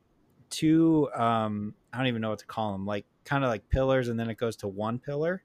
[0.49, 4.07] two, um, I don't even know what to call them, like kind of like pillars,
[4.07, 5.43] and then it goes to one pillar,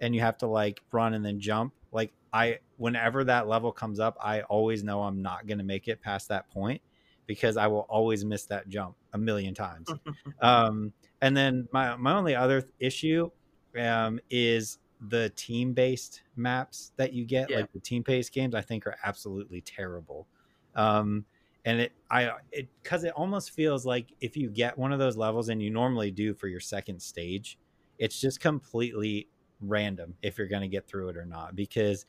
[0.00, 1.74] and you have to like run and then jump.
[1.90, 5.88] Like I, whenever that level comes up, I always know I'm not going to make
[5.88, 6.80] it past that point
[7.26, 9.88] because I will always miss that jump a million times.
[10.40, 13.30] um, and then my my only other issue
[13.78, 17.58] um, is the team based maps that you get, yeah.
[17.58, 18.54] like the team based games.
[18.54, 20.26] I think are absolutely terrible.
[20.74, 21.24] Um,
[21.64, 25.16] and it I it because it almost feels like if you get one of those
[25.16, 27.58] levels and you normally do for your second stage,
[27.98, 29.28] it's just completely
[29.60, 32.04] random if you're going to get through it or not because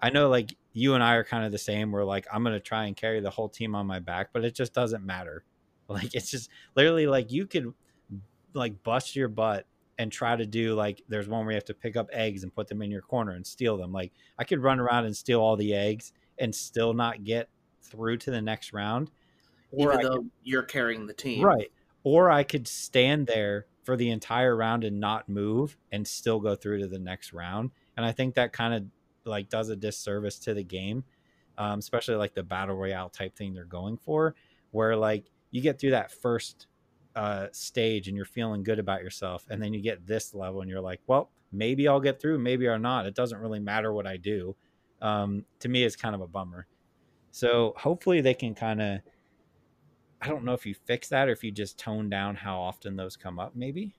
[0.00, 1.90] I know like you and I are kind of the same.
[1.90, 4.54] We're like, I'm gonna try and carry the whole team on my back, but it
[4.54, 5.44] just doesn't matter.
[5.90, 7.72] Like it's just literally like you could
[8.52, 9.64] like bust your butt
[9.98, 12.54] and try to do like there's one where you have to pick up eggs and
[12.54, 13.90] put them in your corner and steal them.
[13.90, 17.48] Like I could run around and steal all the eggs and still not get
[17.80, 19.10] through to the next round.
[19.70, 21.42] Or Even though could, you're carrying the team.
[21.42, 21.72] Right.
[22.04, 26.54] Or I could stand there for the entire round and not move and still go
[26.54, 27.70] through to the next round.
[27.96, 28.84] And I think that kind of
[29.28, 31.04] like does a disservice to the game,
[31.56, 34.34] um, especially like the battle royale type thing they're going for,
[34.70, 36.66] where like you get through that first
[37.16, 40.70] uh, stage and you're feeling good about yourself, and then you get this level and
[40.70, 43.06] you're like, well, maybe I'll get through, maybe or not.
[43.06, 44.54] It doesn't really matter what I do.
[45.00, 46.66] Um, to me, it's kind of a bummer.
[47.30, 49.00] So hopefully they can kind of.
[50.20, 52.96] I don't know if you fix that or if you just tone down how often
[52.96, 53.54] those come up.
[53.54, 53.94] Maybe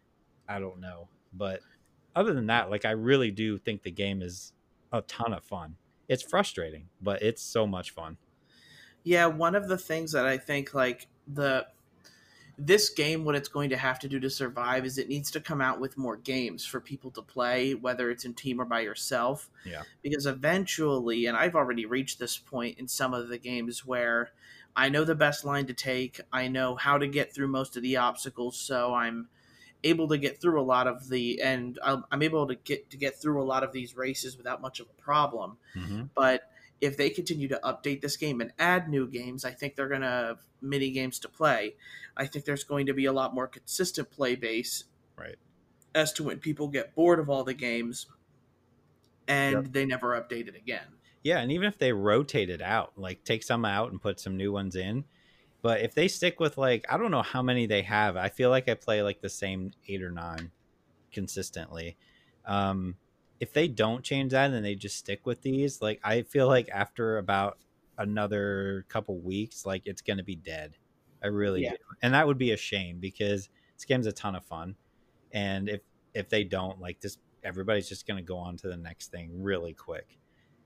[0.50, 1.62] I don't know, but
[2.16, 4.52] other than that, like I really do think the game is
[4.92, 5.76] a ton of fun.
[6.08, 8.18] It's frustrating, but it's so much fun.
[9.04, 11.68] Yeah, one of the things that I think like the
[12.60, 15.40] this game what it's going to have to do to survive is it needs to
[15.40, 18.82] come out with more games for people to play whether it's in team or by
[18.82, 23.86] yourself yeah because eventually and i've already reached this point in some of the games
[23.86, 24.32] where
[24.76, 27.84] i know the best line to take i know how to get through most of
[27.84, 29.30] the obstacles so i'm
[29.84, 33.16] able to get through a lot of the and i'm able to get to get
[33.16, 36.04] through a lot of these races without much of a problem mm-hmm.
[36.16, 36.50] but
[36.82, 40.02] if they continue to update this game and add new games, I think they're going
[40.02, 41.76] to have mini games to play.
[42.16, 44.86] I think there's going to be a lot more consistent play base.
[45.18, 45.36] Right.
[45.94, 48.08] As to when people get bored of all the games
[49.28, 49.74] and yep.
[49.74, 50.86] they never update it again.
[51.24, 54.38] Yeah, and even if they rotate it out, like take some out and put some
[54.38, 55.04] new ones in,
[55.62, 58.50] but if they stick with like I don't know how many they have, I feel
[58.50, 60.52] like I play like the same 8 or 9
[61.12, 61.98] consistently.
[62.46, 62.96] Um
[63.40, 66.70] if they don't change that and they just stick with these, like I feel like
[66.70, 67.58] after about
[67.98, 70.76] another couple weeks, like it's gonna be dead.
[71.24, 71.72] I really yeah.
[71.72, 74.76] do, and that would be a shame because this game's a ton of fun.
[75.32, 75.82] And if
[76.14, 79.74] if they don't, like this, everybody's just gonna go on to the next thing really
[79.74, 80.18] quick.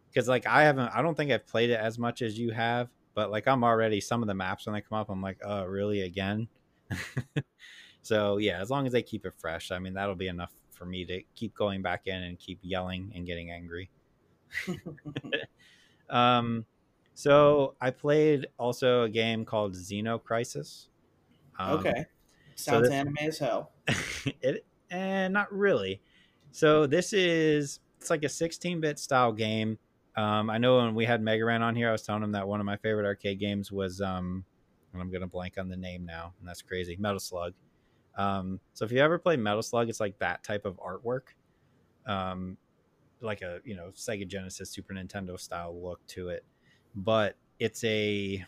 [0.09, 2.89] Because like I haven't, I don't think I've played it as much as you have,
[3.13, 5.65] but like I'm already some of the maps when they come up, I'm like, oh,
[5.65, 6.47] really again?
[8.01, 10.85] so yeah, as long as they keep it fresh, I mean that'll be enough for
[10.85, 13.89] me to keep going back in and keep yelling and getting angry.
[16.09, 16.65] um,
[17.13, 20.89] so I played also a game called Xeno Crisis.
[21.59, 22.05] Um, okay,
[22.55, 23.71] sounds so this, anime as hell.
[24.41, 26.01] it and eh, not really.
[26.51, 29.77] So this is it's like a 16-bit style game.
[30.15, 32.47] Um, I know when we had Mega Ran on here, I was telling him that
[32.47, 34.45] one of my favorite arcade games was um,
[34.93, 36.95] and I'm gonna blank on the name now, and that's crazy.
[36.99, 37.53] Metal Slug.
[38.15, 41.33] Um, so if you ever play Metal Slug, it's like that type of artwork,
[42.05, 42.57] um,
[43.21, 46.45] like a you know Sega Genesis, Super Nintendo style look to it,
[46.95, 48.43] but it's a,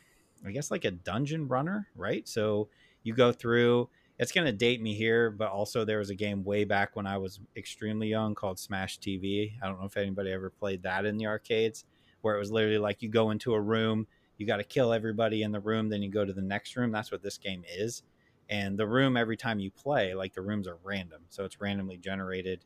[0.45, 2.28] I guess like a dungeon runner, right?
[2.28, 2.70] So
[3.03, 3.89] you go through.
[4.18, 7.05] It's going to date me here, but also there was a game way back when
[7.05, 9.53] I was extremely young called Smash TV.
[9.61, 11.86] I don't know if anybody ever played that in the arcades,
[12.22, 14.07] where it was literally like you go into a room,
[14.38, 16.91] you got to kill everybody in the room, then you go to the next room.
[16.91, 18.03] That's what this game is
[18.49, 21.97] and the room every time you play like the rooms are random so it's randomly
[21.97, 22.63] generated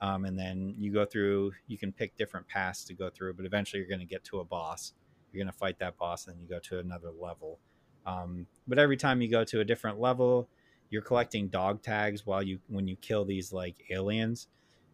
[0.00, 3.46] um, and then you go through you can pick different paths to go through but
[3.46, 4.92] eventually you're going to get to a boss
[5.32, 7.58] you're going to fight that boss and then you go to another level
[8.04, 10.48] um, but every time you go to a different level
[10.92, 14.48] you're collecting dog tags while you when you kill these like aliens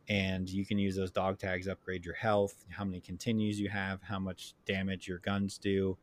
[0.09, 4.01] and you can use those dog tags upgrade your health how many continues you have
[4.03, 5.99] how much damage your guns do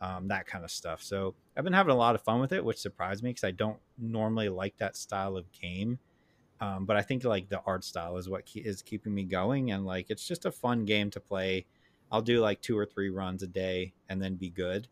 [0.00, 1.02] um, that kind of stuff.
[1.02, 3.50] So I've been having a lot of fun with it, which surprised me because I
[3.50, 5.98] don't normally like that style of game.
[6.60, 9.72] Um, but I think like the art style is what ke- is keeping me going,
[9.72, 11.66] and like it's just a fun game to play.
[12.10, 14.88] I'll do like two or three runs a day and then be good.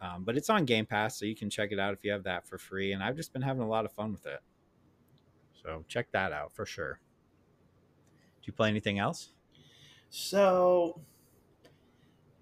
[0.00, 2.24] Um, but it's on Game Pass, so you can check it out if you have
[2.24, 2.92] that for free.
[2.92, 4.40] And I've just been having a lot of fun with it.
[5.62, 7.00] So check that out for sure.
[8.42, 9.32] Do you play anything else?
[10.08, 11.00] So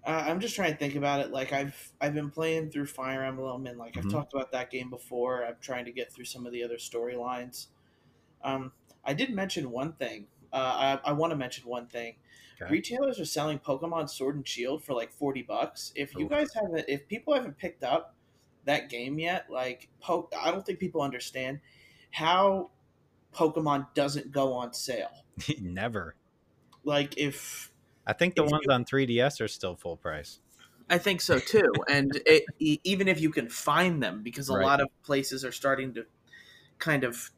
[0.05, 1.31] uh, I'm just trying to think about it.
[1.31, 4.17] Like I've I've been playing through Fire Emblem, and like I've mm-hmm.
[4.17, 5.45] talked about that game before.
[5.45, 7.67] I'm trying to get through some of the other storylines.
[8.43, 8.71] Um,
[9.03, 10.27] I did mention one thing.
[10.51, 12.15] Uh, I, I want to mention one thing.
[12.61, 12.71] Okay.
[12.71, 15.91] Retailers are selling Pokemon Sword and Shield for like forty bucks.
[15.95, 16.31] If you Oof.
[16.31, 18.15] guys haven't, if people haven't picked up
[18.65, 21.59] that game yet, like po- I don't think people understand
[22.11, 22.71] how
[23.33, 25.25] Pokemon doesn't go on sale.
[25.61, 26.15] Never.
[26.83, 27.71] Like if
[28.05, 30.39] I think the ones you, on 3DS are still full price.
[30.89, 31.71] I think so too.
[31.89, 34.65] and it, even if you can find them, because a right.
[34.65, 36.05] lot of places are starting to
[36.79, 37.31] kind of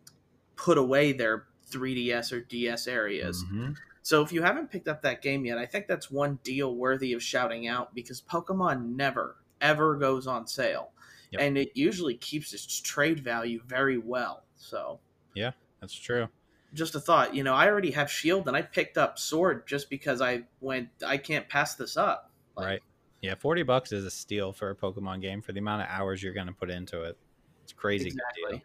[0.55, 3.43] put away their 3DS or DS areas.
[3.43, 3.73] Mm-hmm.
[4.03, 7.13] So if you haven't picked up that game yet, I think that's one deal worthy
[7.13, 10.91] of shouting out because Pokemon never, ever goes on sale.
[11.31, 11.41] Yep.
[11.41, 14.43] And it usually keeps its trade value very well.
[14.55, 14.99] So,
[15.35, 16.27] yeah, that's true
[16.73, 17.35] just a thought.
[17.35, 20.89] You know, I already have shield, and I picked up sword just because I went.
[21.05, 22.31] I can't pass this up.
[22.55, 22.81] Like, right.
[23.21, 26.23] Yeah, forty bucks is a steal for a Pokemon game for the amount of hours
[26.23, 27.17] you're going to put into it.
[27.63, 28.63] It's crazy exactly.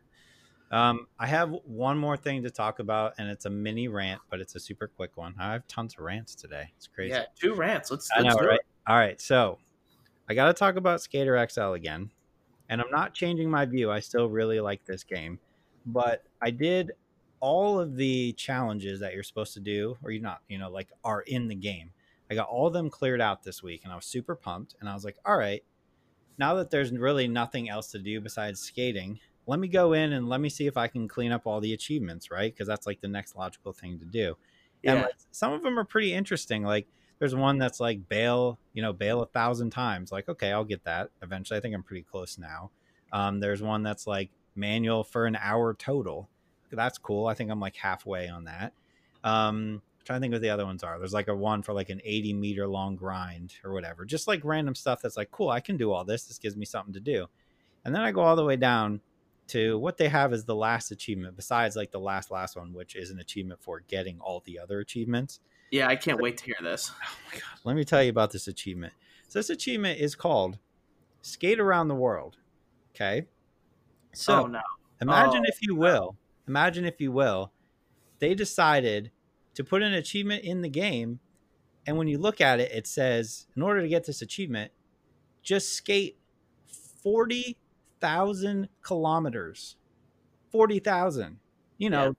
[0.70, 4.40] Um, I have one more thing to talk about, and it's a mini rant, but
[4.40, 5.34] it's a super quick one.
[5.38, 6.72] I have tons of rants today.
[6.76, 7.14] It's crazy.
[7.14, 7.90] Yeah, two rants.
[7.90, 8.08] Let's.
[8.16, 8.56] let's know, right?
[8.56, 8.66] It.
[8.88, 9.58] All right, so
[10.28, 12.10] I got to talk about Skater XL again.
[12.68, 13.90] and I'm not changing my view.
[13.90, 15.38] I still really like this game,
[15.86, 16.92] but I did
[17.40, 20.88] all of the challenges that you're supposed to do, or you're not, you know, like
[21.04, 21.90] are in the game.
[22.30, 24.74] I got all of them cleared out this week, and I was super pumped.
[24.80, 25.62] And I was like, all right,
[26.38, 30.28] now that there's really nothing else to do besides skating, let me go in and
[30.28, 32.52] let me see if I can clean up all the achievements, right?
[32.52, 34.36] Because that's like the next logical thing to do.
[34.82, 34.92] Yeah.
[34.92, 36.62] And like, some of them are pretty interesting.
[36.64, 36.86] Like
[37.18, 40.12] there's one that's like bail, you know, bail a thousand times.
[40.12, 41.58] Like, okay, I'll get that eventually.
[41.58, 42.70] I think I'm pretty close now.
[43.12, 46.28] Um, there's one that's like manual for an hour total.
[46.70, 47.26] That's cool.
[47.26, 48.72] I think I'm like halfway on that.
[49.22, 50.98] Um, trying to think what the other ones are.
[50.98, 54.04] There's like a one for like an 80 meter long grind or whatever.
[54.04, 56.24] Just like random stuff that's like, cool, I can do all this.
[56.24, 57.26] This gives me something to do.
[57.84, 59.00] And then I go all the way down
[59.48, 62.96] to what they have as the last achievement, besides like the last last one, which
[62.96, 65.40] is an achievement for getting all the other achievements.
[65.70, 66.90] Yeah, I can't wait to hear this.
[66.94, 67.60] Oh my god!
[67.64, 68.92] Let me tell you about this achievement.
[69.28, 70.58] So this achievement is called
[71.22, 72.36] "Skate Around the World."
[72.94, 73.26] Okay.
[74.14, 74.60] So oh, no.
[75.00, 76.16] imagine oh, if you will,
[76.48, 77.52] imagine if you will,
[78.18, 79.10] they decided
[79.54, 81.20] to put an achievement in the game,
[81.86, 84.72] and when you look at it, it says, in order to get this achievement,
[85.42, 86.16] just skate
[87.02, 87.56] forty
[88.00, 89.76] thousand kilometers.
[90.50, 91.38] Forty thousand.
[91.78, 92.12] You know, yeah.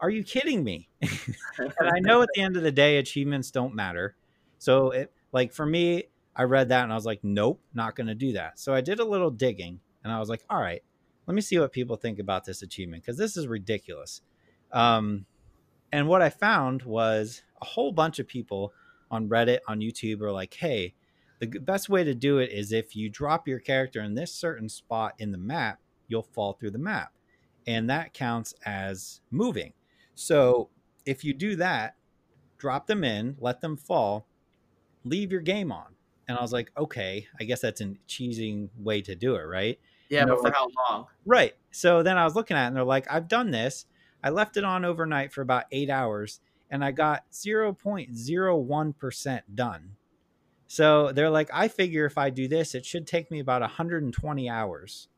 [0.00, 0.88] are you kidding me?
[1.02, 4.16] and I know at the end of the day, achievements don't matter.
[4.58, 6.04] So it like for me,
[6.34, 8.58] I read that and I was like, nope, not going to do that.
[8.58, 10.82] So I did a little digging and I was like, all right,
[11.26, 14.20] let me see what people think about this achievement because this is ridiculous.
[14.72, 15.26] Um,
[15.92, 18.72] and what I found was a whole bunch of people
[19.10, 20.94] on Reddit, on YouTube are like, hey,
[21.38, 24.68] the best way to do it is if you drop your character in this certain
[24.68, 27.12] spot in the map, you'll fall through the map.
[27.66, 29.72] And that counts as moving.
[30.14, 30.70] So
[31.04, 31.96] if you do that,
[32.58, 34.26] drop them in, let them fall,
[35.04, 35.94] leave your game on.
[36.28, 39.78] And I was like, okay, I guess that's a cheesing way to do it, right?
[40.08, 41.06] Yeah, but for like, how long?
[41.24, 41.54] Right.
[41.70, 43.86] So then I was looking at it and they're like, I've done this.
[44.22, 49.90] I left it on overnight for about eight hours and I got 0.01% done.
[50.66, 54.50] So they're like, I figure if I do this, it should take me about 120
[54.50, 55.08] hours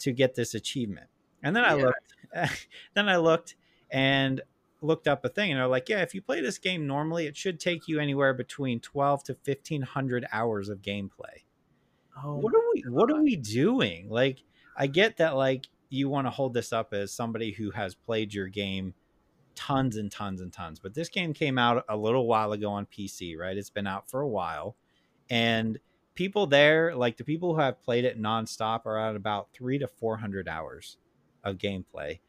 [0.00, 1.06] to get this achievement.
[1.42, 2.14] And then I looked,
[2.94, 3.56] then I looked
[3.90, 4.40] and
[4.82, 7.36] looked up a thing, and they're like, yeah, if you play this game normally, it
[7.36, 11.44] should take you anywhere between 12 to 1500 hours of gameplay.
[12.22, 12.84] Oh, what are we?
[12.88, 14.08] What are we doing?
[14.08, 14.42] Like,
[14.76, 18.32] I get that, like, you want to hold this up as somebody who has played
[18.32, 18.94] your game
[19.54, 20.78] tons and tons and tons.
[20.78, 23.56] But this game came out a little while ago on PC, right?
[23.56, 24.76] It's been out for a while.
[25.28, 25.78] And
[26.14, 29.86] people there, like the people who have played it nonstop, are at about three to
[29.86, 30.96] 400 hours
[31.44, 32.20] of gameplay.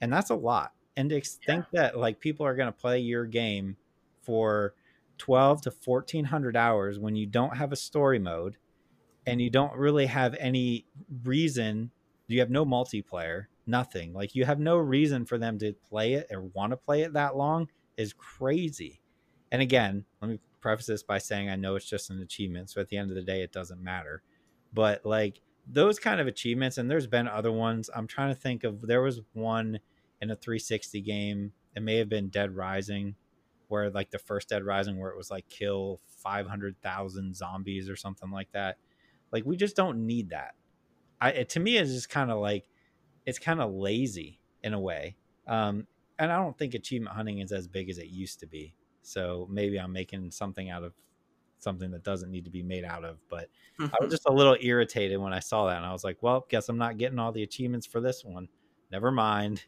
[0.00, 0.72] And that's a lot.
[0.96, 1.22] And to yeah.
[1.46, 3.76] think that like people are going to play your game
[4.22, 4.74] for
[5.18, 8.56] 12 to 1400 hours when you don't have a story mode
[9.26, 10.86] and you don't really have any
[11.24, 11.90] reason
[12.28, 14.12] you have no multiplayer nothing.
[14.12, 17.12] Like you have no reason for them to play it or want to play it
[17.14, 19.00] that long is crazy.
[19.52, 22.80] And again, let me preface this by saying I know it's just an achievement, so
[22.80, 24.22] at the end of the day, it doesn't matter.
[24.72, 27.90] But like those kind of achievements, and there's been other ones.
[27.94, 28.82] I'm trying to think of.
[28.82, 29.78] There was one
[30.20, 31.52] in a 360 game.
[31.74, 33.14] It may have been Dead Rising,
[33.68, 38.30] where like the first Dead Rising, where it was like kill 500,000 zombies or something
[38.30, 38.76] like that.
[39.32, 40.54] Like we just don't need that.
[41.20, 42.68] I it, to me, it's just kind of like
[43.26, 45.16] it's kind of lazy in a way.
[45.46, 45.86] Um,
[46.18, 48.74] and I don't think achievement hunting is as big as it used to be.
[49.02, 50.94] So maybe I'm making something out of
[51.58, 53.18] something that doesn't need to be made out of.
[53.28, 53.48] But
[53.78, 56.46] I was just a little irritated when I saw that, and I was like, "Well,
[56.48, 58.48] guess I'm not getting all the achievements for this one.
[58.90, 59.64] Never mind."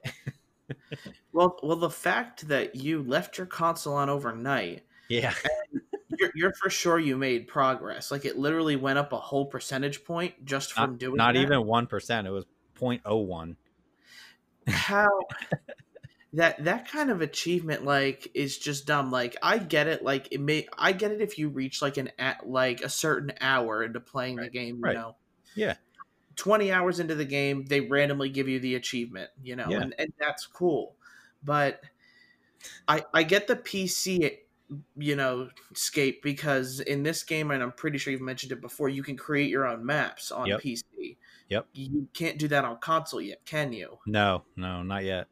[1.33, 5.35] well, well, the fact that you left your console on overnight, yeah,
[6.19, 8.11] you're, you're, for sure you made progress.
[8.11, 11.17] Like it literally went up a whole percentage point just from not, doing.
[11.17, 11.41] Not that.
[11.41, 12.27] even one percent.
[12.27, 12.45] It was
[12.81, 13.57] 0.01.
[14.66, 15.09] How
[16.35, 19.11] that that kind of achievement like is just dumb.
[19.11, 20.03] Like I get it.
[20.03, 23.33] Like it may I get it if you reach like an at like a certain
[23.41, 24.53] hour into playing right.
[24.53, 24.76] the game.
[24.76, 24.95] You right.
[24.95, 25.16] know.
[25.55, 25.74] Yeah.
[26.37, 29.81] 20 hours into the game they randomly give you the achievement you know yeah.
[29.81, 30.95] and, and that's cool
[31.43, 31.83] but
[32.87, 34.39] i i get the pc
[34.97, 38.89] you know scape because in this game and i'm pretty sure you've mentioned it before
[38.89, 40.61] you can create your own maps on yep.
[40.61, 41.16] pc
[41.49, 41.67] Yep.
[41.73, 43.99] You can't do that on console yet, can you?
[44.07, 45.29] No, no, not yet.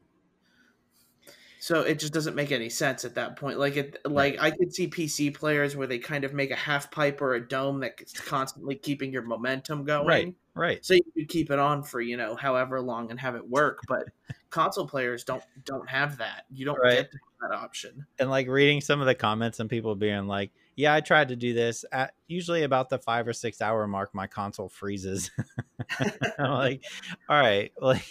[1.59, 3.59] So it just doesn't make any sense at that point.
[3.59, 6.91] Like it, like I could see PC players where they kind of make a half
[6.91, 10.07] pipe or a dome that's constantly keeping your momentum going.
[10.07, 10.35] Right.
[10.55, 10.85] Right.
[10.85, 13.79] So you could keep it on for you know however long and have it work,
[13.87, 14.05] but
[14.49, 16.45] console players don't don't have that.
[16.49, 16.95] You don't right.
[16.95, 17.11] get
[17.41, 18.05] that option.
[18.17, 21.35] And like reading some of the comments and people being like, "Yeah, I tried to
[21.35, 24.15] do this at usually about the five or six hour mark.
[24.15, 25.29] My console freezes."
[26.39, 26.85] I'm like,
[27.27, 28.05] all right, like,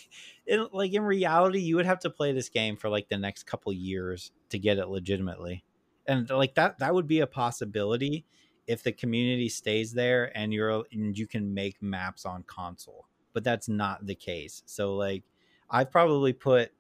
[0.47, 3.45] in, like in reality, you would have to play this game for like the next
[3.45, 5.65] couple years to get it legitimately,
[6.07, 8.27] and like that that would be a possibility
[8.67, 13.45] if the community stays there and you're and you can make maps on console, but
[13.45, 14.63] that's not the case.
[14.67, 15.23] So like,
[15.71, 16.73] I've probably put,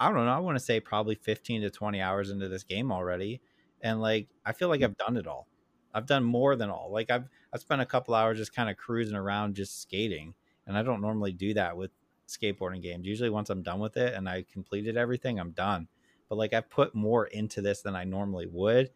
[0.00, 2.90] I don't know, I want to say probably 15 to 20 hours into this game
[2.90, 3.40] already,
[3.84, 5.46] and like I feel like I've done it all.
[5.92, 6.90] I've done more than all.
[6.90, 10.34] Like I've I've spent a couple hours just kind of cruising around, just skating,
[10.66, 11.92] and I don't normally do that with
[12.26, 13.06] skateboarding games.
[13.06, 15.86] Usually, once I'm done with it and I completed everything, I'm done.
[16.28, 18.90] But like I've put more into this than I normally would,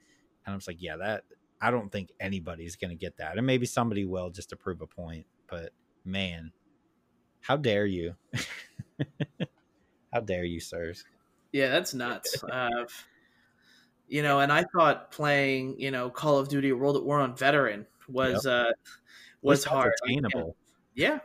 [0.45, 1.25] and I'm just like, yeah, that
[1.61, 4.87] I don't think anybody's gonna get that, and maybe somebody will just to prove a
[4.87, 5.27] point.
[5.49, 5.73] But
[6.05, 6.51] man,
[7.41, 8.15] how dare you?
[10.13, 11.05] how dare you, sirs?
[11.53, 12.43] Yeah, that's nuts.
[12.43, 12.85] Uh,
[14.09, 17.37] you know, and I thought playing, you know, Call of Duty World at War on
[17.37, 18.53] Veteran was yep.
[18.53, 18.73] uh
[19.43, 19.93] was hard.
[20.05, 20.57] Attainable.
[20.95, 21.21] Yeah.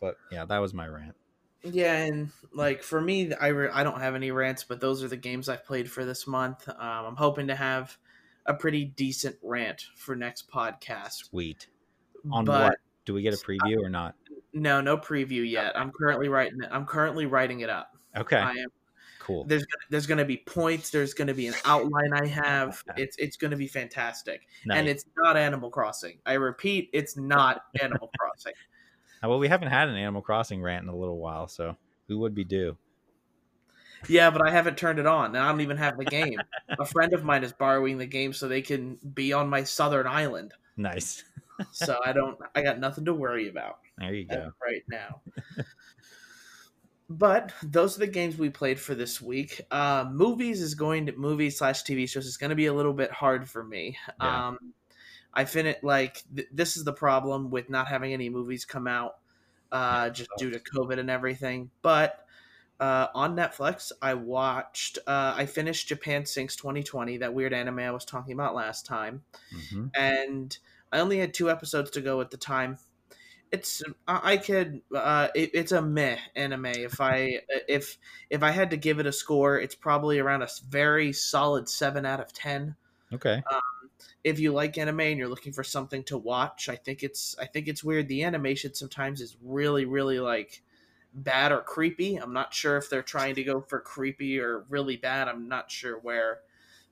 [0.00, 1.14] But yeah, that was my rant.
[1.64, 5.08] Yeah, and like for me, I re- I don't have any rants, but those are
[5.08, 6.68] the games I've played for this month.
[6.68, 7.96] Um, I'm hoping to have
[8.46, 11.28] a pretty decent rant for next podcast.
[11.30, 11.66] Sweet.
[12.30, 12.78] On but, what?
[13.04, 14.14] Do we get a preview or not?
[14.52, 15.76] No, no preview yet.
[15.76, 16.68] I'm currently writing it.
[16.70, 17.96] I'm currently writing it up.
[18.16, 18.36] Okay.
[18.36, 18.68] I am
[19.28, 19.44] cool.
[19.44, 20.90] There's there's going to be points.
[20.90, 22.82] There's going to be an outline I have.
[22.96, 24.78] It's it's going to be fantastic, nice.
[24.78, 26.18] and it's not Animal Crossing.
[26.26, 28.54] I repeat, it's not Animal Crossing.
[29.20, 31.76] Uh, well, we haven't had an Animal Crossing rant in a little while, so
[32.06, 32.76] who would be due?
[34.08, 36.38] Yeah, but I haven't turned it on, and I don't even have the game.
[36.78, 40.06] a friend of mine is borrowing the game so they can be on my southern
[40.06, 40.54] island.
[40.76, 41.24] Nice.
[41.72, 42.38] so I don't.
[42.54, 43.78] I got nothing to worry about.
[43.98, 44.52] There you go.
[44.64, 45.20] Right now
[47.08, 49.62] but those are the games we played for this week.
[49.70, 52.92] Uh, movies is going to movies slash TV shows is going to be a little
[52.92, 53.96] bit hard for me.
[54.20, 54.48] Yeah.
[54.48, 54.58] Um,
[55.32, 59.16] I finished like th- this is the problem with not having any movies come out,
[59.72, 61.70] uh, just due to COVID and everything.
[61.80, 62.26] But
[62.78, 64.98] uh, on Netflix, I watched.
[65.06, 69.22] Uh, I finished Japan Sinks 2020, that weird anime I was talking about last time,
[69.54, 69.86] mm-hmm.
[69.94, 70.56] and
[70.92, 72.78] I only had two episodes to go at the time
[73.52, 77.98] it's I could uh it, it's a meh anime if I if
[78.30, 82.04] if I had to give it a score it's probably around a very solid 7
[82.04, 82.76] out of 10.
[83.12, 83.42] Okay.
[83.50, 83.60] Um,
[84.24, 87.46] if you like anime and you're looking for something to watch, I think it's I
[87.46, 90.62] think it's weird the animation sometimes is really really like
[91.14, 92.16] bad or creepy.
[92.16, 95.28] I'm not sure if they're trying to go for creepy or really bad.
[95.28, 96.40] I'm not sure where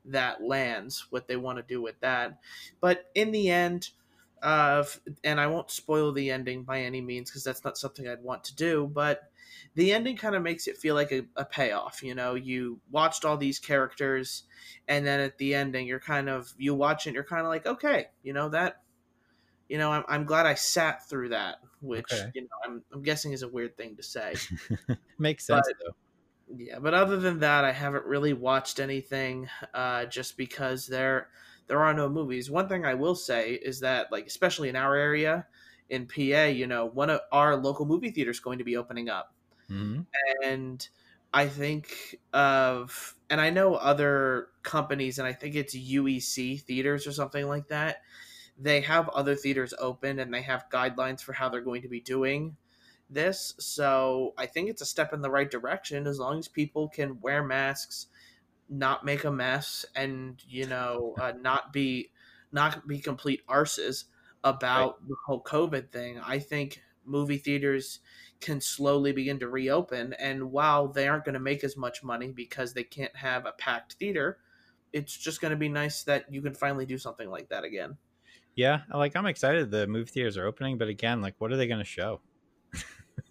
[0.07, 2.39] that lands, what they want to do with that.
[2.81, 3.91] But in the end,
[4.47, 4.84] uh,
[5.24, 8.44] and I won't spoil the ending by any means because that's not something I'd want
[8.44, 8.88] to do.
[8.94, 9.22] But
[9.74, 12.01] the ending kind of makes it feel like a, a, payoff.
[12.01, 14.44] You know, you watched all these characters,
[14.86, 17.66] and then at the ending, you're kind of you watch it, you're kind of like,
[17.66, 18.82] okay, you know that.
[19.68, 22.30] You know, I'm, I'm glad I sat through that, which okay.
[22.36, 24.34] you know I'm, I'm guessing is a weird thing to say.
[25.18, 26.57] Makes sense but, though.
[26.57, 31.26] Yeah, but other than that, I haven't really watched anything, uh, just because they're
[31.67, 32.51] there are no movies.
[32.51, 35.47] One thing I will say is that, like, especially in our area,
[35.89, 39.35] in PA, you know, one of our local movie theaters going to be opening up,
[39.71, 40.03] mm-hmm.
[40.45, 40.89] and
[41.33, 47.12] I think of, and I know other companies, and I think it's UEC theaters or
[47.12, 48.03] something like that.
[48.59, 52.01] They have other theaters open, and they have guidelines for how they're going to be
[52.01, 52.57] doing
[53.11, 53.55] this.
[53.59, 57.21] So I think it's a step in the right direction as long as people can
[57.21, 58.07] wear masks
[58.69, 62.11] not make a mess and you know uh, not be
[62.53, 64.05] not be complete arses
[64.45, 65.09] about right.
[65.09, 66.21] the whole covid thing.
[66.25, 68.01] I think movie theaters
[68.41, 72.33] can slowly begin to reopen and while they aren't going to make as much money
[72.33, 74.39] because they can't have a packed theater
[74.93, 77.97] it's just going to be nice that you can finally do something like that again.
[78.55, 81.69] Yeah like i'm excited the movie theaters are opening but again like what are they
[81.69, 82.21] going to show?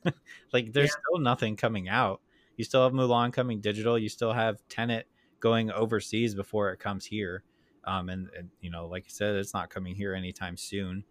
[0.53, 1.01] Like there's yeah.
[1.09, 2.21] still nothing coming out.
[2.55, 3.99] You still have mulan coming digital.
[3.99, 5.05] You still have tenet
[5.45, 7.43] going overseas before it comes here.
[7.83, 11.03] Um, and, and, you know, like I said, it's not coming here anytime soon.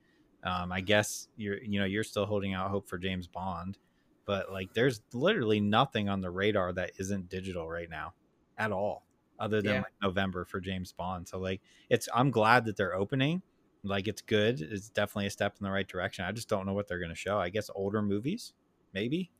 [0.42, 3.78] Um, I guess you're, you know, you're still holding out hope for James Bond,
[4.26, 8.14] but like, there's literally nothing on the radar that isn't digital right now,
[8.58, 9.06] at all,
[9.38, 9.78] other than yeah.
[9.82, 11.28] like November for James Bond.
[11.28, 13.40] So like, it's I'm glad that they're opening.
[13.84, 14.60] Like, it's good.
[14.60, 16.24] It's definitely a step in the right direction.
[16.24, 17.38] I just don't know what they're going to show.
[17.38, 18.52] I guess older movies,
[18.92, 19.30] maybe.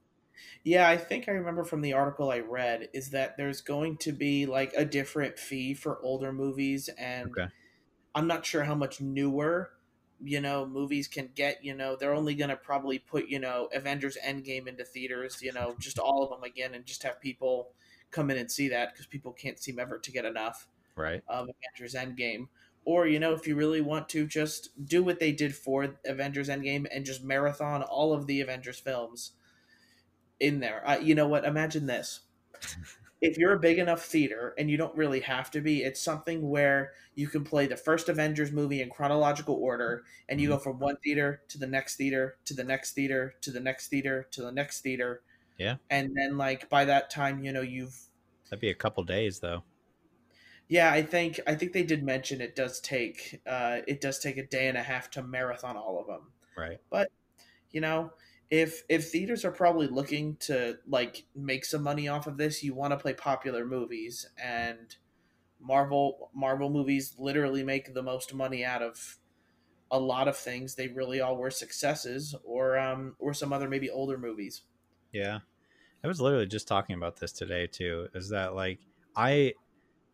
[0.62, 4.12] Yeah, I think I remember from the article I read is that there's going to
[4.12, 7.46] be like a different fee for older movies and okay.
[8.14, 9.70] I'm not sure how much newer
[10.22, 13.68] you know movies can get you know they're only going to probably put you know
[13.74, 17.72] Avengers Endgame into theaters you know just all of them again and just have people
[18.10, 21.48] come in and see that because people can't seem ever to get enough right of
[21.48, 22.46] Avengers Endgame
[22.84, 26.48] or you know if you really want to just do what they did for avengers
[26.48, 29.32] endgame and just marathon all of the avengers films
[30.44, 32.20] in there uh, you know what imagine this
[33.20, 36.48] if you're a big enough theater and you don't really have to be it's something
[36.48, 40.78] where you can play the first avengers movie in chronological order and you go from
[40.78, 44.42] one theater to the next theater to the next theater to the next theater to
[44.42, 45.22] the next theater
[45.58, 45.76] Yeah.
[45.90, 47.96] and then like by that time you know you've
[48.50, 49.64] That'd be a couple days though.
[50.68, 54.36] yeah i think i think they did mention it does take uh it does take
[54.36, 56.78] a day and a half to marathon all of them Right.
[56.88, 57.10] But
[57.72, 58.12] you know
[58.54, 62.72] if if theaters are probably looking to like make some money off of this you
[62.72, 64.96] want to play popular movies and
[65.60, 69.18] marvel marvel movies literally make the most money out of
[69.90, 73.90] a lot of things they really all were successes or um or some other maybe
[73.90, 74.62] older movies
[75.12, 75.40] Yeah.
[76.02, 78.08] I was literally just talking about this today too.
[78.14, 78.78] Is that like
[79.16, 79.54] I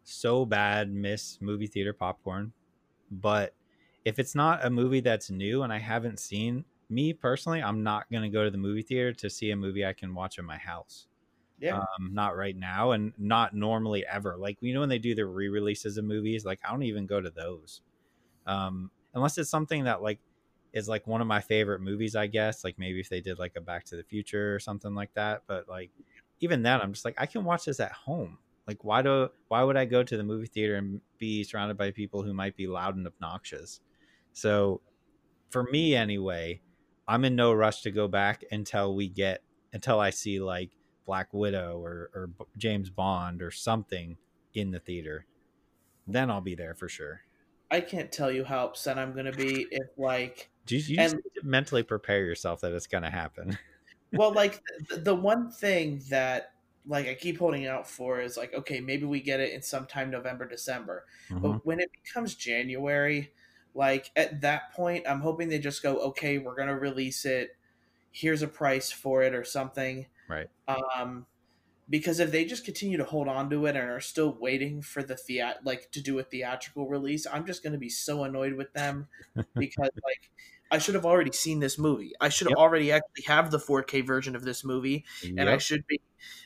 [0.04, 2.52] so bad miss movie theater popcorn,
[3.10, 3.54] but
[4.04, 8.10] if it's not a movie that's new and I haven't seen, me personally, I'm not
[8.10, 10.44] going to go to the movie theater to see a movie I can watch in
[10.44, 11.08] my house.
[11.58, 14.36] yeah Um, not right now and not normally ever.
[14.36, 17.06] Like, you know, when they do the re releases of movies, like, I don't even
[17.06, 17.82] go to those.
[18.46, 20.20] Um, unless it's something that, like,
[20.72, 22.64] is like one of my favorite movies, I guess.
[22.64, 25.42] Like, maybe if they did like a Back to the Future or something like that.
[25.46, 25.90] But, like,
[26.40, 28.38] even then, I'm just like, I can watch this at home.
[28.66, 31.90] Like, why do why would I go to the movie theater and be surrounded by
[31.90, 33.80] people who might be loud and obnoxious?
[34.32, 34.82] So,
[35.50, 36.62] for me anyway,
[37.10, 39.42] I'm in no rush to go back until we get
[39.72, 40.70] until I see like
[41.06, 44.16] Black Widow or, or James Bond or something
[44.54, 45.26] in the theater.
[46.06, 47.22] Then I'll be there for sure.
[47.70, 51.14] i can't tell you how upset i'm gonna be if like Do you, you just
[51.14, 53.56] And- mentally prepare yourself that it's going to happen.
[54.12, 56.52] well like the, the one thing that
[56.86, 60.10] like i keep holding out for is like okay maybe we get it in sometime
[60.10, 61.42] november december Mhm.
[61.42, 63.32] But when it becomes January,
[63.74, 67.56] like at that point, I'm hoping they just go, okay, we're gonna release it.
[68.12, 70.06] Here's a price for it or something.
[70.28, 70.48] Right.
[70.68, 71.26] Um,
[71.88, 75.02] because if they just continue to hold on to it and are still waiting for
[75.02, 78.72] the theat like to do a theatrical release, I'm just gonna be so annoyed with
[78.72, 79.08] them
[79.58, 80.30] because like
[80.70, 82.12] I should have already seen this movie.
[82.20, 82.56] I should Yep.
[82.58, 86.00] already actually have the 4K version of this movie and I should be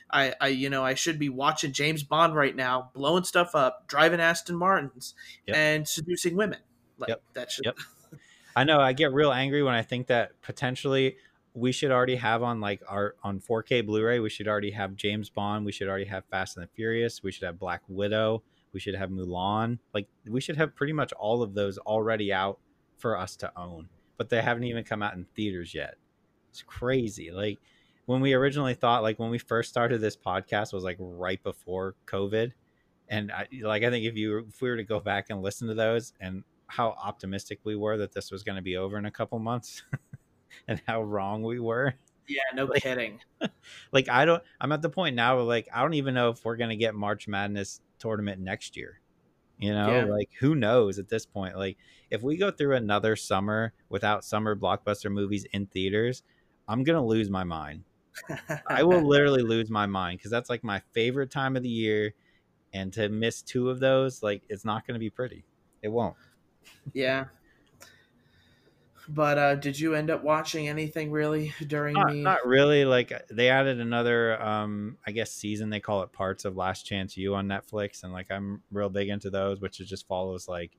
[0.09, 3.87] I, I you know I should be watching James Bond right now, blowing stuff up,
[3.87, 5.13] driving Aston Martins,
[5.47, 5.57] Yep.
[5.57, 6.59] and seducing women.
[6.97, 7.21] Like Yep.
[7.33, 7.77] that should Yep.
[8.55, 11.17] I know I get real angry when I think that potentially
[11.53, 15.29] we should already have on like our on 4K Blu-ray, we should already have James
[15.29, 18.43] Bond, we should already have Fast and the Furious, we should have Black Widow,
[18.73, 19.79] we should have Mulan.
[19.93, 22.59] Like we should have pretty much all of those already out
[22.97, 23.89] for us to own.
[24.17, 25.95] But they haven't even come out in theaters yet.
[26.49, 27.31] It's crazy.
[27.31, 27.59] Like
[28.05, 31.95] when we originally thought like when we first started this podcast was like right before
[32.05, 32.51] COVID.
[33.09, 35.67] And I like I think if you if we were to go back and listen
[35.67, 39.05] to those and how optimistic we were that this was going to be over in
[39.05, 39.83] a couple months
[40.67, 41.93] and how wrong we were.
[42.27, 43.19] yeah, no Like- kidding.
[43.91, 46.43] Like I don't I'm at the point now where like I don't even know if
[46.43, 48.99] we're going to get March Madness tournament next year.
[49.57, 50.05] You know, Yeah.
[50.05, 51.57] like who knows at this point?
[51.57, 51.77] Like
[52.09, 56.23] if we go through another summer without summer blockbuster movies in theaters,
[56.67, 57.83] I'm going to lose my mind.
[58.67, 62.13] I will literally lose my mind because that's like my favorite time of the year.
[62.73, 65.45] And to miss two of those, like it's not going to be pretty.
[65.81, 66.15] It won't.
[66.93, 67.25] Yeah.
[69.07, 72.15] But uh, did you end up watching anything really during Not, the?
[72.15, 72.85] not really.
[72.85, 75.69] Like they added another, um, I guess season.
[75.69, 79.09] They call it parts of Last Chance U on Netflix, and like I'm real big
[79.09, 80.71] into those, which it just follows like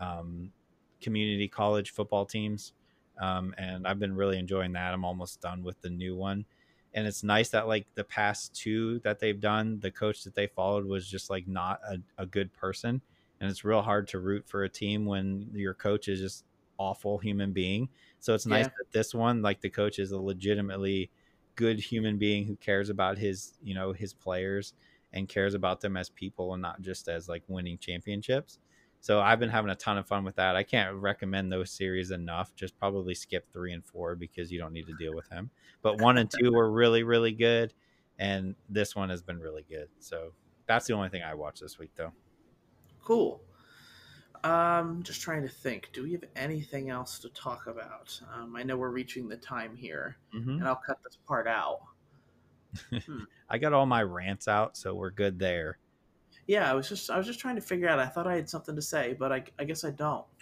[0.00, 0.52] um,
[1.00, 2.72] community college football teams.
[3.20, 4.92] Um, and I've been really enjoying that.
[4.92, 6.46] I'm almost done with the new one,
[6.94, 10.46] and it's nice that like the past two that they've done, the coach that they
[10.46, 13.02] followed was just like not a, a good person,
[13.40, 16.44] and it's real hard to root for a team when your coach is just
[16.78, 17.88] awful human being.
[18.20, 18.72] So it's nice Yeah.
[18.78, 21.10] that this one, like the coach, is a legitimately
[21.54, 24.74] good human being who cares about his, you know, his players
[25.12, 28.58] and cares about them as people and not just as like winning championships.
[29.00, 30.56] So I've been having a ton of fun with that.
[30.56, 32.54] I can't recommend those series enough.
[32.56, 35.50] Just probably skip three and four because you don't need to deal with him.
[35.80, 37.72] But one and two were really, really good,
[38.18, 39.88] and this one has been really good.
[40.00, 40.32] So
[40.66, 42.12] that's the only thing I watched this week, though.
[43.06, 43.40] Cool.
[44.42, 45.90] Um, just trying to think.
[45.92, 48.20] Do we have anything else to talk about?
[48.34, 50.50] Um, I know we're reaching the time here, Mm-hmm.
[50.58, 51.80] and I'll cut this part out.
[53.50, 55.78] I got all my rants out, so we're good there.
[56.48, 57.98] Yeah, I was just I was just trying to figure out.
[58.00, 60.26] I thought I had something to say, but I, I guess I don't.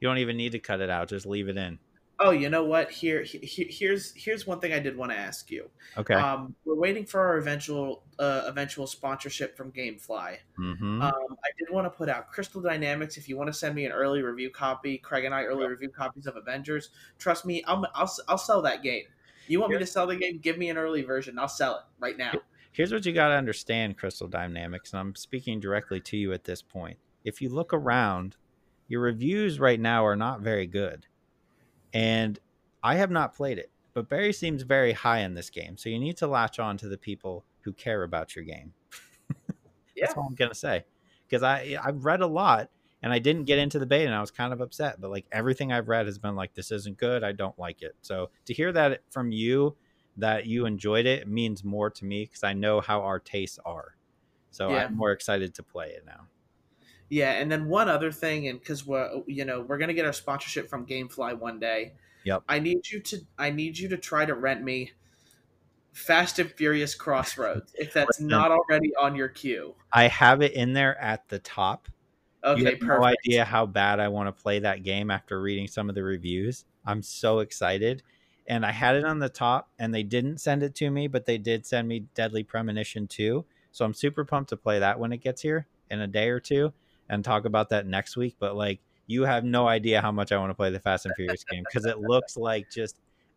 [0.00, 1.76] You don't even need to cut it out; just leave it in.
[2.20, 2.90] Oh, you know what?
[2.90, 5.70] Here, he, here's here's one thing I did want to ask you.
[5.96, 6.14] Okay.
[6.14, 10.38] Um, we're waiting for our eventual uh, eventual sponsorship from GameFly.
[10.58, 11.02] mm-hmm.
[11.02, 13.16] Um, I did want to put out Crystal Dynamics.
[13.16, 15.90] If you want to send me an early review copy, Craig and I early review
[15.90, 16.90] copies of Avengers.
[17.18, 19.04] Trust me, I'll I'll, I'll sell that game.
[19.46, 20.38] You want me to sell the game?
[20.38, 21.38] Give me an early version.
[21.38, 22.32] I'll sell it right now.
[22.72, 26.44] Here's what you got to understand, Crystal Dynamics, and I'm speaking directly to you at
[26.44, 26.98] this point.
[27.24, 28.36] If you look around,
[28.86, 31.07] your reviews right now are not very good.
[31.92, 32.38] And
[32.82, 35.76] I have not played it, but Barry seems very high in this game.
[35.76, 38.72] So you need to latch on to the people who care about your game.
[39.46, 39.58] That's
[39.96, 40.12] Yeah.
[40.16, 40.84] all I'm going to say.
[41.28, 42.70] Because I, I've read a lot
[43.02, 45.00] and I didn't get into the beta and I was kind of upset.
[45.00, 47.22] But like everything I've read has been like, this isn't good.
[47.24, 47.94] I don't like it.
[48.02, 49.76] So to hear that from you,
[50.16, 53.94] that you enjoyed it means more to me because I know how our tastes are.
[54.50, 54.84] So Yeah.
[54.86, 56.26] I'm more excited to play it now.
[57.10, 60.12] Yeah, and then one other thing, and because we're you know we're gonna get our
[60.12, 61.94] sponsorship from GameFly one day.
[62.24, 62.42] Yep.
[62.48, 64.92] I need you to I need you to try to rent me
[65.92, 68.26] Fast and Furious Crossroads if that's Listen.
[68.26, 69.74] not already on your queue.
[69.92, 71.88] I have it in there at the top.
[72.44, 75.66] you Okay, have no idea how bad I want to play that game after reading
[75.66, 76.66] some of the reviews.
[76.84, 78.02] I'm so excited.
[78.46, 81.26] And I had it on the top, and they didn't send it to me, but
[81.26, 83.44] they did send me Deadly Premonition 2.
[83.72, 86.40] So I'm super pumped to play that when it gets here in a day or
[86.40, 86.72] two
[87.08, 88.36] and talk about that next week.
[88.38, 91.14] But like, you have no idea how much I want to play the Fast and
[91.16, 92.96] Furious game because it looks like just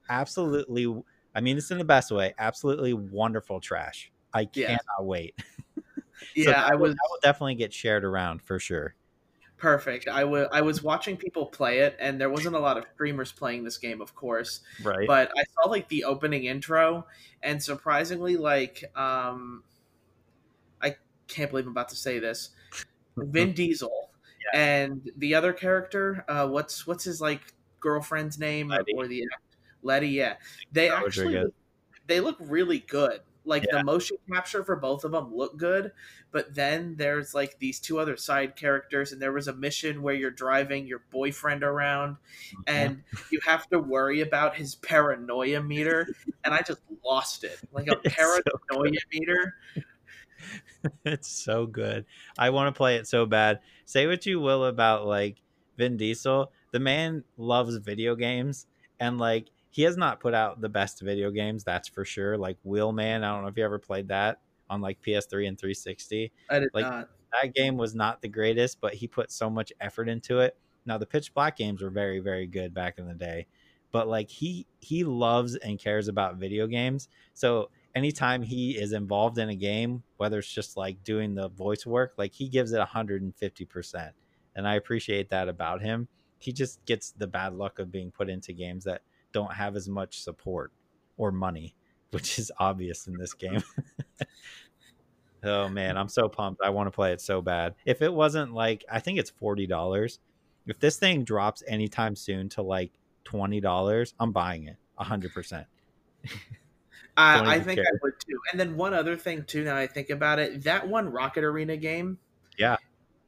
[0.09, 1.01] absolutely,
[1.33, 4.11] I mean, it's in the best way, absolutely wonderful trash.
[4.33, 4.67] I Yeah.
[4.67, 5.35] cannot wait.
[6.35, 8.93] Yeah, So that I will- was that will definitely get shared around for sure.
[9.57, 10.07] perfect.
[10.07, 13.31] I wa- I was watching people play it, and there wasn't a lot of streamers
[13.31, 14.61] playing this game, of course.
[14.83, 15.07] Right.
[15.07, 17.07] But I saw like the opening intro,
[17.41, 19.63] and surprisingly, like um,
[20.81, 20.95] I
[21.27, 22.49] can't believe I'm about to say this.
[23.21, 24.11] Vin Diesel
[24.53, 28.93] and the other character, uh, what's what's his like girlfriend's name Letty.
[28.93, 29.25] or the
[29.83, 30.09] Letty?
[30.09, 30.37] Yeah,
[30.71, 31.37] they That actually
[32.07, 33.21] they look really good.
[33.43, 33.71] Like Yeah.
[33.71, 35.93] the motion capture for both of them look good,
[36.31, 40.13] but then there's like these two other side characters, and there was a mission where
[40.13, 42.17] you're driving your boyfriend around,
[42.67, 46.11] and you have to worry about his paranoia meter,
[46.43, 47.61] and I just lost it.
[47.71, 49.55] Like a It's so paranoia meter.
[51.05, 52.05] it's so good.
[52.37, 53.59] I want to play it so bad.
[53.85, 55.41] Say what you will about like
[55.77, 58.67] Vin Diesel, the man loves video games
[58.99, 62.37] and like he has not put out the best video games, that's for sure.
[62.37, 66.31] Like Wheelman, I don't know if you ever played that on like PS3 and 360.
[66.49, 67.09] I did Like- not.
[67.41, 70.57] That game was not the greatest, but he put so much effort into it.
[70.85, 73.47] Now the Pitch Black games were very very good back in the day.
[73.93, 77.07] But like he he loves and cares about video games.
[77.33, 81.85] So anytime he is involved in a game, whether it's just like doing the voice
[81.85, 84.11] work, like he gives it 150%.
[84.55, 86.07] And I appreciate that about him.
[86.39, 89.87] He just gets the bad luck of being put into games that don't have as
[89.87, 90.71] much support
[91.17, 91.75] or money,
[92.11, 93.63] which is obvious in this game.
[95.43, 96.61] oh man, I'm so pumped.
[96.63, 97.75] I want to play it so bad.
[97.85, 100.19] If it wasn't like I think it's $40.
[100.67, 102.91] If this thing drops anytime soon to like
[103.25, 105.65] $20, I'm buying it 100%.
[107.21, 107.85] I, think care.
[107.87, 108.39] I would too.
[108.51, 109.63] And then one other thing too.
[109.63, 112.17] Now I think about it, that one Rocket Arena game.
[112.57, 112.77] Yeah.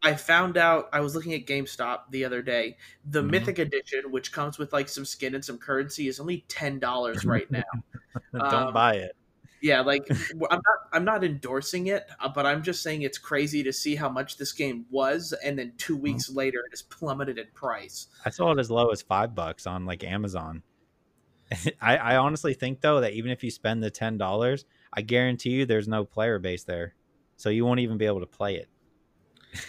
[0.06, 2.76] I found out I was looking at GameStop the other day.
[3.10, 3.30] The Mhm.
[3.32, 7.24] Mythic Edition, which comes with like some skin and some currency, is only ten dollars
[7.26, 7.64] right now.
[8.34, 9.16] Don't Um, buy it.
[9.62, 13.64] yeah, like I'm not I'm not endorsing it, uh, but I'm just saying it's crazy
[13.64, 16.04] to see how much this game was, and then two Mm-hmm.
[16.04, 18.08] weeks later it has plummeted in price.
[18.26, 20.64] I saw it as low as five bucks on like Amazon.
[21.82, 25.52] I, I honestly think though that even if you spend the ten dollars, I guarantee
[25.52, 26.96] you there's no player base there,
[27.36, 28.70] so you won't even be able to play it.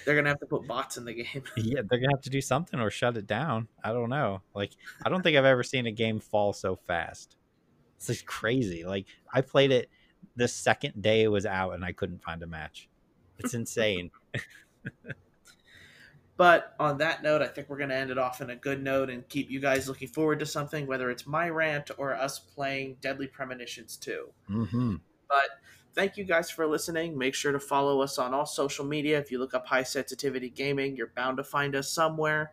[0.04, 1.42] They're gonna have to put bots in the game.
[1.56, 3.68] Yeah, they're gonna have to do something or shut it down.
[3.82, 4.42] I don't know.
[4.54, 4.72] Like
[5.04, 7.36] I don't think I've ever seen a game fall so fast.
[7.96, 8.84] It's just crazy.
[8.84, 9.90] Like I played it
[10.36, 12.88] the second day it was out and I couldn't find a match.
[13.38, 14.10] It's insane.
[16.36, 18.82] But on that note, I think we're going to end it off in a good
[18.82, 22.38] note and keep you guys looking forward to something, whether it's my rant or us
[22.38, 24.28] playing Deadly Premonitions 2.
[24.48, 24.94] hmm
[25.28, 25.50] But
[25.94, 27.16] thank you guys for listening.
[27.16, 29.18] Make sure to follow us on all social media.
[29.18, 32.50] If you look up High Sensitivity Gaming, you're bound to find us somewhere.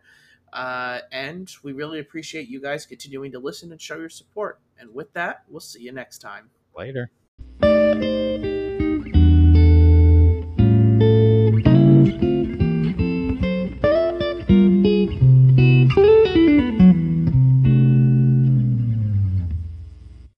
[0.52, 4.60] Uh, and we really appreciate you guys continuing to listen and show your support.
[4.78, 6.50] And with that, we'll see you next time.
[6.76, 7.10] Later.